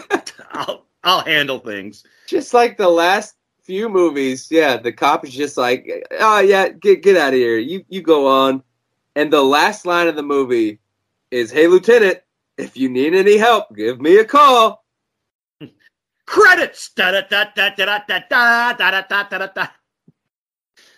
[0.52, 5.58] I'll, I'll handle things." Just like the last few movies, yeah, the cop is just
[5.58, 7.58] like, oh yeah, get get out of here.
[7.58, 8.64] You you go on.
[9.18, 10.80] And the last line of the movie
[11.30, 12.20] is, "Hey Lieutenant,
[12.58, 14.86] if you need any help, give me a call."
[16.26, 16.92] Credits.
[16.96, 19.68] Da da da da da da da da da da da da.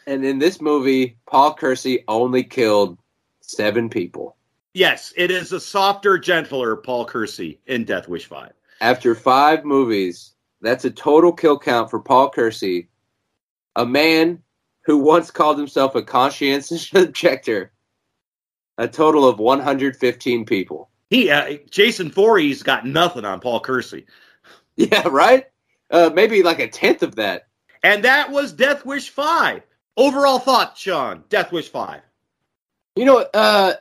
[0.06, 3.00] And in this movie, Paul Kersey only killed
[3.56, 4.36] seven people.
[4.74, 8.54] Yes, it is a softer, gentler Paul Kersey in Death Wish Five.
[8.82, 12.90] After five movies, that's a total kill count for Paul Kersey,
[13.76, 14.42] a man
[14.86, 17.72] who once called himself a conscientious objector.
[18.80, 20.90] A total of 115 people.
[21.12, 24.08] He, uh, Jason Voorhees, got nothing on Paul Kersey,
[24.76, 25.46] Yeah, right?
[25.92, 27.48] Uh, maybe like a tenth of that.
[27.84, 29.62] and that was Death Wish Five.
[29.96, 31.24] Overall thought, Sean?
[31.30, 32.02] Death Wish Five.
[32.96, 33.74] You know, uh,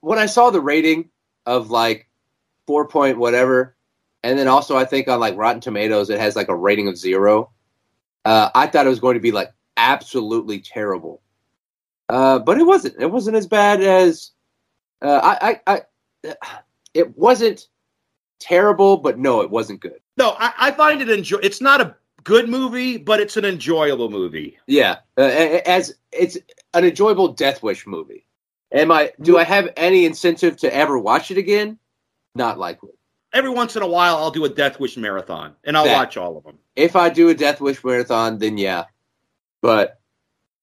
[0.00, 1.10] when I saw the rating
[1.44, 2.08] of like
[2.66, 3.76] four point whatever,
[4.22, 6.96] and then also I think on like Rotten Tomatoes it has like a rating of
[6.96, 7.50] zero.
[8.24, 11.22] Uh, I thought it was going to be like absolutely terrible,
[12.08, 12.96] uh, but it wasn't.
[12.98, 14.32] It wasn't as bad as
[15.00, 15.82] uh, I, I,
[16.24, 16.34] I.
[16.92, 17.68] It wasn't
[18.40, 20.00] terrible, but no, it wasn't good.
[20.16, 21.38] No, I, I find it enjoy.
[21.42, 21.94] It's not a
[22.24, 24.58] good movie, but it's an enjoyable movie.
[24.66, 25.22] Yeah, uh,
[25.66, 26.36] as it's
[26.74, 28.25] an enjoyable Death Wish movie.
[28.72, 29.12] Am I?
[29.20, 31.78] Do I have any incentive to ever watch it again?
[32.34, 32.90] Not likely.
[33.32, 36.16] Every once in a while, I'll do a Death Wish marathon, and I'll That- watch
[36.16, 36.58] all of them.
[36.74, 38.84] If I do a Death Wish marathon, then yeah.
[39.62, 40.00] But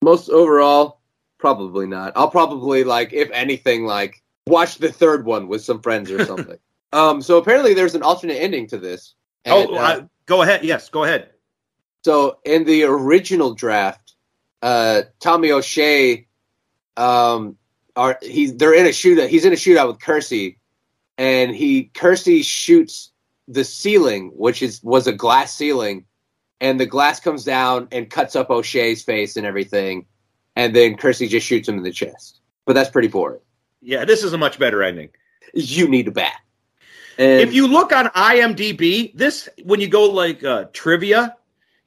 [0.01, 0.99] most overall,
[1.39, 2.13] probably not.
[2.15, 6.57] I'll probably like, if anything, like watch the third one with some friends or something.
[6.91, 7.21] um.
[7.21, 9.15] So apparently, there's an alternate ending to this.
[9.45, 10.63] And, oh, uh, uh, go ahead.
[10.63, 11.29] Yes, go ahead.
[12.05, 14.13] So in the original draft,
[14.61, 16.27] uh, Tommy O'Shea,
[16.97, 17.57] um,
[17.95, 19.29] are he's they're in a shootout.
[19.29, 20.57] He's in a shootout with Kersey,
[21.17, 23.11] and he Kersey shoots
[23.47, 26.05] the ceiling, which is was a glass ceiling,
[26.61, 30.05] and the glass comes down and cuts up O'Shea's face and everything,
[30.55, 32.39] and then Kersey just shoots him in the chest.
[32.65, 33.41] But that's pretty boring.
[33.81, 35.09] Yeah, this is a much better ending.
[35.53, 36.39] You need a bat.
[37.17, 41.35] And if you look on IMDb, this when you go like uh, trivia,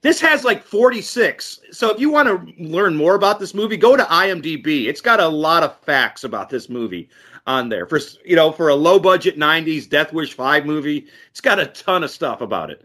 [0.06, 1.60] this has like 46.
[1.72, 4.86] So if you want to learn more about this movie, go to IMDb.
[4.86, 7.08] It's got a lot of facts about this movie
[7.46, 7.86] on there.
[7.86, 11.66] For you know, for a low budget 90s Death Wish 5 movie, it's got a
[11.66, 12.84] ton of stuff about it.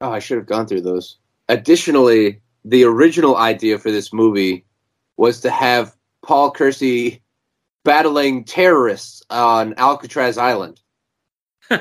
[0.00, 1.16] Oh, I should have gone through those.
[1.48, 4.64] Additionally, the original idea for this movie
[5.16, 7.20] was to have Paul Kersey
[7.84, 10.80] battling terrorists on Alcatraz Island.
[11.70, 11.78] Do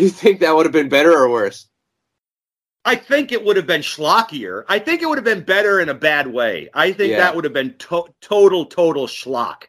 [0.00, 1.66] you think that would have been better or worse?
[2.84, 4.64] I think it would have been schlockier.
[4.68, 6.68] I think it would have been better in a bad way.
[6.74, 7.18] I think Yeah.
[7.18, 9.64] that would have been to- total, total schlock,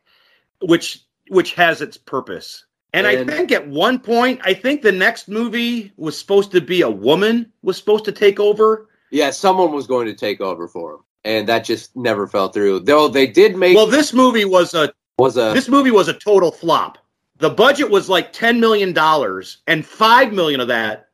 [0.62, 2.66] which which has its purpose.
[2.94, 6.62] And, And- I think at one point, I think the next movie was supposed to
[6.62, 8.90] be a woman was supposed to take over.
[9.10, 12.82] Yeah, someone was going to take over for him, and that just never fell through.
[12.82, 16.14] Though they did make Well, this movie was a was a this movie was a
[16.14, 17.00] total flop.
[17.40, 21.05] The budget was like ten million dollars, and five million of that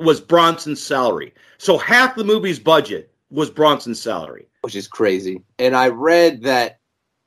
[0.00, 1.34] was Bronson's salary.
[1.58, 4.46] So half the movie's budget was Bronson's salary.
[4.62, 5.42] which is crazy.
[5.58, 6.80] And I read that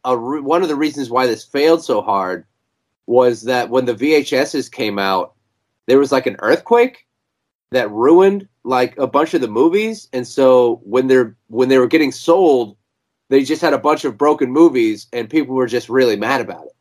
[0.04, 2.46] a re- one of the reasons why this failed so hard
[3.08, 5.34] was that when the VHSs came out,
[5.88, 7.08] there was like an earthquake
[7.72, 11.88] that ruined like a bunch of the movies, and so when they're when they were
[11.88, 12.78] getting sold,
[13.30, 16.66] they just had a bunch of broken movies, and people were just really mad about
[16.66, 16.72] it.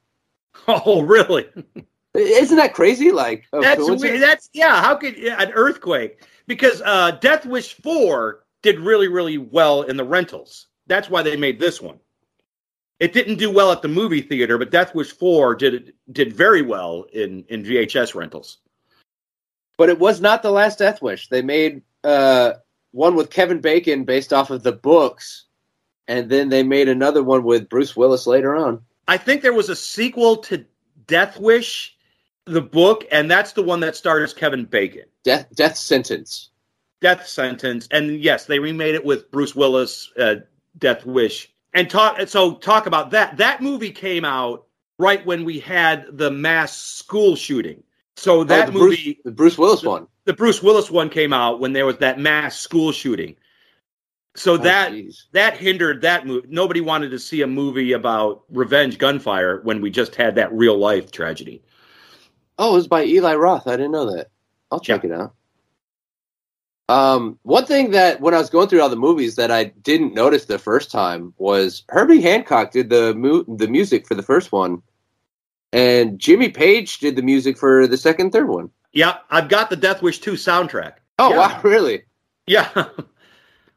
[0.68, 1.47] Oh, really?
[2.14, 3.12] Isn't that crazy?
[3.12, 4.20] Like That's weird.
[4.20, 4.82] That's yeah.
[4.82, 6.24] How could yeah, an earthquake?
[6.46, 10.66] Because uh, Death Wish Four did really, really well in the rentals.
[10.86, 11.98] That's why they made this one.
[12.98, 16.62] It didn't do well at the movie theater, but Death Wish Four did did very
[16.62, 18.58] well in in VHS rentals.
[19.78, 21.28] But it was not the last Death Wish.
[21.28, 22.54] They made uh,
[22.90, 25.46] one with Kevin Bacon based off of the books,
[26.08, 28.82] and then they made another one with Bruce Willis later on.
[29.08, 30.64] I think there was a sequel to
[31.06, 31.96] Death Wish,
[32.51, 35.05] the book, and that's the one that stars Kevin Bacon.
[35.24, 36.51] Death Death Sentence.
[37.01, 40.36] Death Sentence, and yes, they remade it with Bruce Willis uh,
[40.78, 42.20] Death Wish and talk.
[42.28, 43.36] So talk about that.
[43.36, 44.66] That movie came out
[44.98, 47.82] right when we had the mass school shooting.
[48.16, 51.09] So that oh, the movie, Bruce, the Bruce Willis the, one, the Bruce Willis one
[51.09, 53.36] came out when there was that mass school shooting.
[54.36, 55.26] So Oh, that geez.
[55.32, 56.46] that hindered that movie.
[56.51, 60.76] Nobody wanted to see a movie about revenge gunfire when we just had that real
[60.76, 61.62] life tragedy.
[62.61, 63.66] Oh, it was by Eli Roth.
[63.66, 64.28] I didn't know that.
[64.70, 65.34] I'll check it out.
[66.90, 70.12] Um, one thing that when I was going through all the movies that I didn't
[70.12, 74.52] notice the first time was Herbie Hancock did the mu- the music for the first
[74.52, 74.82] one,
[75.72, 78.70] and Jimmy Page did the music for the second, third one.
[78.92, 80.94] Yeah, I've got the Death Wish 2 soundtrack.
[81.18, 81.38] Oh Yeah.
[81.38, 82.02] wow, really?
[82.46, 82.68] Yeah.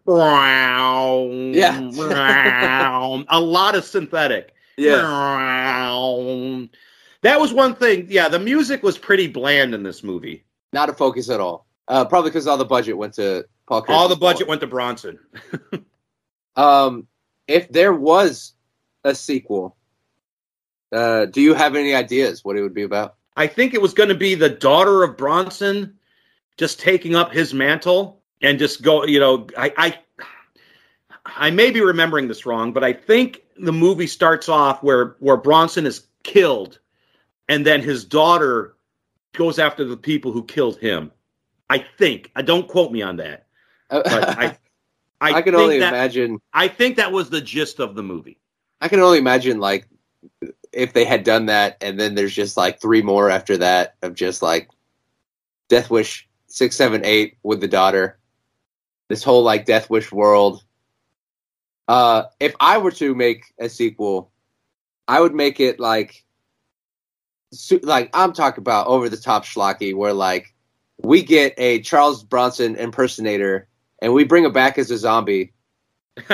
[0.05, 1.29] Wow.
[1.31, 3.23] Yeah.
[3.29, 4.53] A lot of synthetic.
[4.77, 6.67] Wow.
[7.23, 8.07] That was one thing.
[8.09, 10.43] Yeah, the music was pretty bland in this movie.
[10.71, 11.65] Not a focus at all.
[11.87, 13.85] Uh, probably because all the budget went to Paul.
[13.87, 15.19] All the budget went to Bronson.
[16.55, 17.07] Um,
[17.47, 18.53] if there was
[19.03, 19.75] a sequel,
[20.91, 23.15] uh, do you have any ideas what it would be about?
[23.35, 25.97] I think it was going to be the daughter of Bronson
[26.57, 29.99] just taking up his mantle and just go, you know, I, I
[31.25, 35.37] I may be remembering this wrong, but I think the movie starts off where where
[35.37, 36.77] Bronson is killed
[37.49, 38.75] and then his daughter
[39.33, 41.11] goes after the people who killed him.
[41.69, 42.31] I think.
[42.35, 43.47] I don't quote me on that.
[43.89, 44.57] But I
[45.23, 46.41] I, I can only that, imagine.
[46.53, 48.37] I think that was the gist of the movie.
[48.81, 49.87] I can only imagine like
[50.73, 54.15] if they had done that, and then there's just like three more after that of
[54.15, 54.69] just like
[55.69, 58.19] Death Wish six, seven, eight with the daughter.
[59.07, 60.63] This whole like Death Wish world.
[61.87, 64.29] Uh, if I were to make a sequel,
[65.07, 66.25] I would make it like,
[67.83, 70.53] like I'm talking about over the top schlocky, where like
[71.01, 73.67] we get a Charles Bronson impersonator
[74.01, 75.53] and we bring him back as a zombie,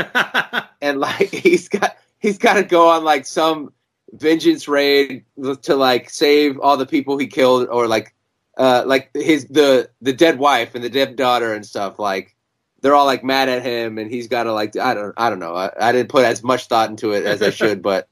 [0.82, 3.72] and like he's got he's got to go on like some
[4.13, 5.26] vengeance raid
[5.61, 8.15] to like save all the people he killed or like
[8.57, 12.36] uh like his the the dead wife and the dead daughter and stuff like
[12.82, 15.39] they're all like mad at him and he's got to like I don't I don't
[15.39, 15.53] know.
[15.53, 18.07] I, I didn't put as much thought into it as I should but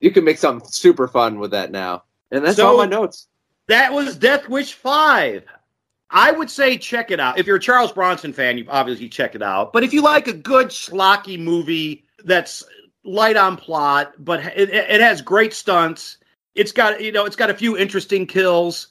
[0.00, 2.04] you can make something super fun with that now
[2.34, 3.28] and that's So- all my notes
[3.66, 5.44] That was Death Wish 5.
[6.10, 7.38] I would say check it out.
[7.38, 9.72] If you're a Charles Bronson fan, you obviously check it out.
[9.72, 12.62] But if you like a good schlocky movie that's
[13.04, 16.18] light on plot, but it, it has great stunts,
[16.54, 18.88] it's got you know it's got a few interesting kills.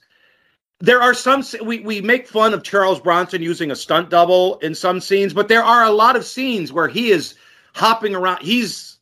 [0.80, 4.76] There are some we we make fun of Charles Bronson using a stunt double in
[4.76, 7.36] some scenes, but there are a lot of scenes where he is
[7.74, 8.42] hopping around.
[8.42, 8.98] He's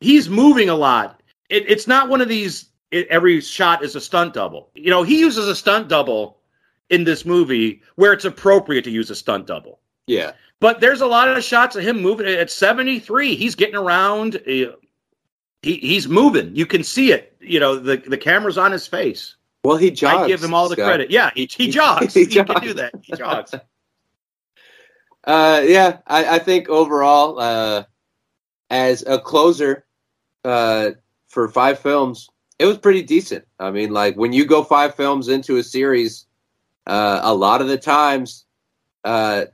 [0.00, 1.20] he's moving a lot.
[1.50, 2.69] It, it's not one of these.
[2.90, 4.70] It, every shot is a stunt double.
[4.74, 6.38] You know, he uses a stunt double
[6.90, 9.78] in this movie where it's appropriate to use a stunt double.
[10.06, 13.34] yeah But there's a lot of shots of him moving at 73.
[13.36, 14.36] He's getting around.
[14.36, 14.72] uh,
[15.62, 16.54] He, he's moving.
[16.56, 17.36] You can see it.
[17.40, 19.36] You know, the, the camera's on his face.
[19.62, 20.86] well he jogs I give him all the Scott.
[20.86, 21.10] credit.
[21.10, 22.12] Yeah, he, he jogs.
[22.14, 22.92] He he, can do that.
[23.02, 23.54] He jogs.
[25.24, 27.84] Uh, yeah, I, I think overall, uh,
[28.70, 29.84] as a closer
[30.44, 30.90] uh,
[31.28, 32.30] for five films,
[32.60, 33.46] it was pretty decent.
[33.58, 36.26] I mean, like when you go five films into a series,
[36.86, 38.44] uh, a lot of the times,
[39.02, 39.46] uh,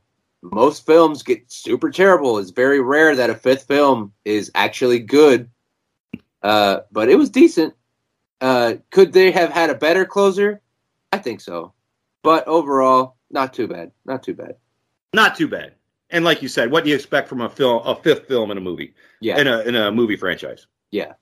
[0.42, 2.38] most films get super terrible.
[2.38, 5.48] It's very rare that a fifth film is actually good.
[6.42, 7.74] Uh, but it was decent.
[8.40, 10.61] Uh, could they have had a better closer?
[11.12, 11.74] I think so.
[12.24, 13.92] But overall, not too bad.
[14.04, 14.57] Not too bad.
[15.12, 15.74] Not too bad.
[16.11, 18.59] And like you said, what do you expect from a film, a fifth film in
[18.59, 19.38] a movie, Yeah.
[19.38, 20.66] in a in a movie franchise?
[20.90, 21.12] Yeah.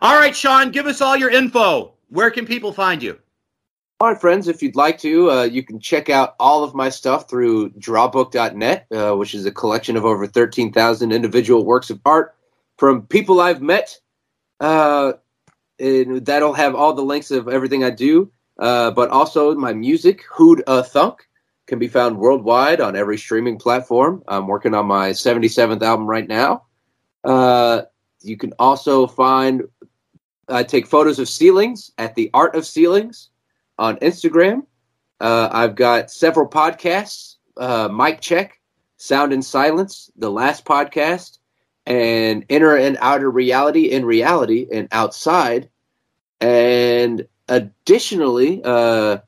[0.00, 1.94] All right, Sean, give us all your info.
[2.08, 3.18] Where can people find you?
[4.00, 6.88] All right, friends, if you'd like to, uh, you can check out all of my
[6.88, 12.34] stuff through drawbook.net, uh, which is a collection of over 13,000 individual works of art
[12.78, 13.96] from people I've met.
[14.58, 15.12] Uh,
[15.78, 20.24] and that'll have all the links of everything I do, uh, but also my music,
[20.28, 21.28] Hood a Thunk,
[21.66, 24.22] can be found worldwide on every streaming platform.
[24.26, 26.64] I'm working on my 77th album right now.
[28.22, 29.62] Uh, you can also find,
[30.48, 33.30] I take photos of ceilings at the Art of Ceilings
[33.78, 34.66] on Instagram.
[35.20, 38.60] Uh, I've got several podcasts uh, Mic Check,
[38.96, 41.38] Sound and Silence, the last podcast,
[41.86, 45.68] and Inner and Outer Reality in Reality and Outside.
[46.40, 49.18] And additionally, uh,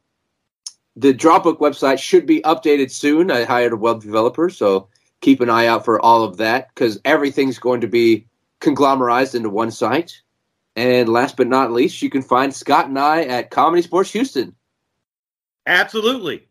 [0.96, 3.30] the Drawbook website should be updated soon.
[3.30, 4.88] I hired a web developer, so
[5.20, 8.26] keep an eye out for all of that because everything's going to be
[8.64, 10.20] conglomerized into one site.
[10.76, 14.56] And last but not least, you can find Scott and I at ComedySportz Houston.
[15.66, 16.48] Absolutely.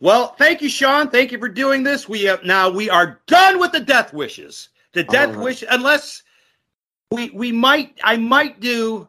[0.00, 1.08] Well, thank you, Sean.
[1.08, 2.08] Thank you for doing this.
[2.08, 4.68] We have, now we are done with the death wishes.
[4.92, 5.44] The Death right.
[5.44, 6.22] Wish, unless
[7.10, 9.08] we we might, I might do,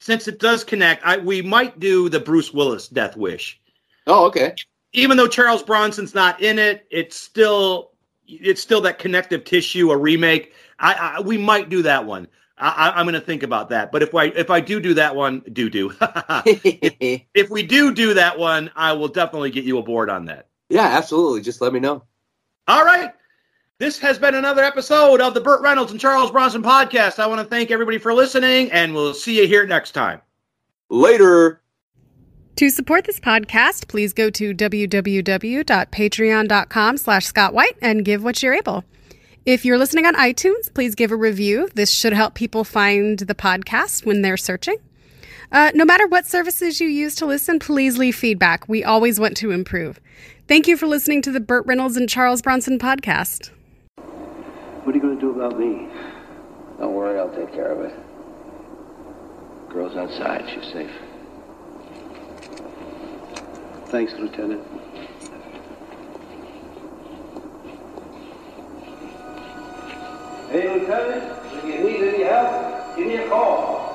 [0.00, 1.04] since it does connect.
[1.04, 3.60] I we might do the Bruce Willis Death Wish.
[4.06, 4.54] Oh, okay.
[4.92, 7.92] even though Charles Bronson's not in it, it's still
[8.26, 10.54] it's still that connective tissue, a remake.
[10.78, 12.28] I, I we might do that one.
[12.56, 13.92] I, I, I'm going to think about that.
[13.92, 15.92] But if I if I do do that one, do do.
[16.44, 20.48] if we do do that one, I will definitely get you aboard on that.
[20.68, 21.42] yeah, absolutely.
[21.42, 22.02] Just let me know.
[22.66, 23.12] All right.
[23.78, 27.20] This has been another episode of the Burt Reynolds and Charles Bronson podcast.
[27.20, 30.20] I want to thank everybody for listening, and we'll see you here next time.
[30.90, 31.62] Later.
[32.56, 38.54] To support this podcast, please go to www.patreon.com slash Scott White and give what you're
[38.54, 38.84] able.
[39.48, 41.70] If you're listening on iTunes, please give a review.
[41.74, 44.76] This should help people find the podcast when they're searching.
[45.50, 48.68] Uh, no matter what services you use to listen, please leave feedback.
[48.68, 50.00] We always want to improve.
[50.48, 53.50] Thank you for listening to the Burt Reynolds and Charles Bronson podcast.
[53.96, 55.88] What are you going to do about me?
[56.78, 57.94] Don't worry, I'll take care of it.
[59.70, 60.44] Girl's outside.
[60.50, 60.90] She's safe.
[63.86, 64.77] Thanks, Lieutenant.
[70.50, 73.88] Hey, Lieutenant, if you need any help, give me a call.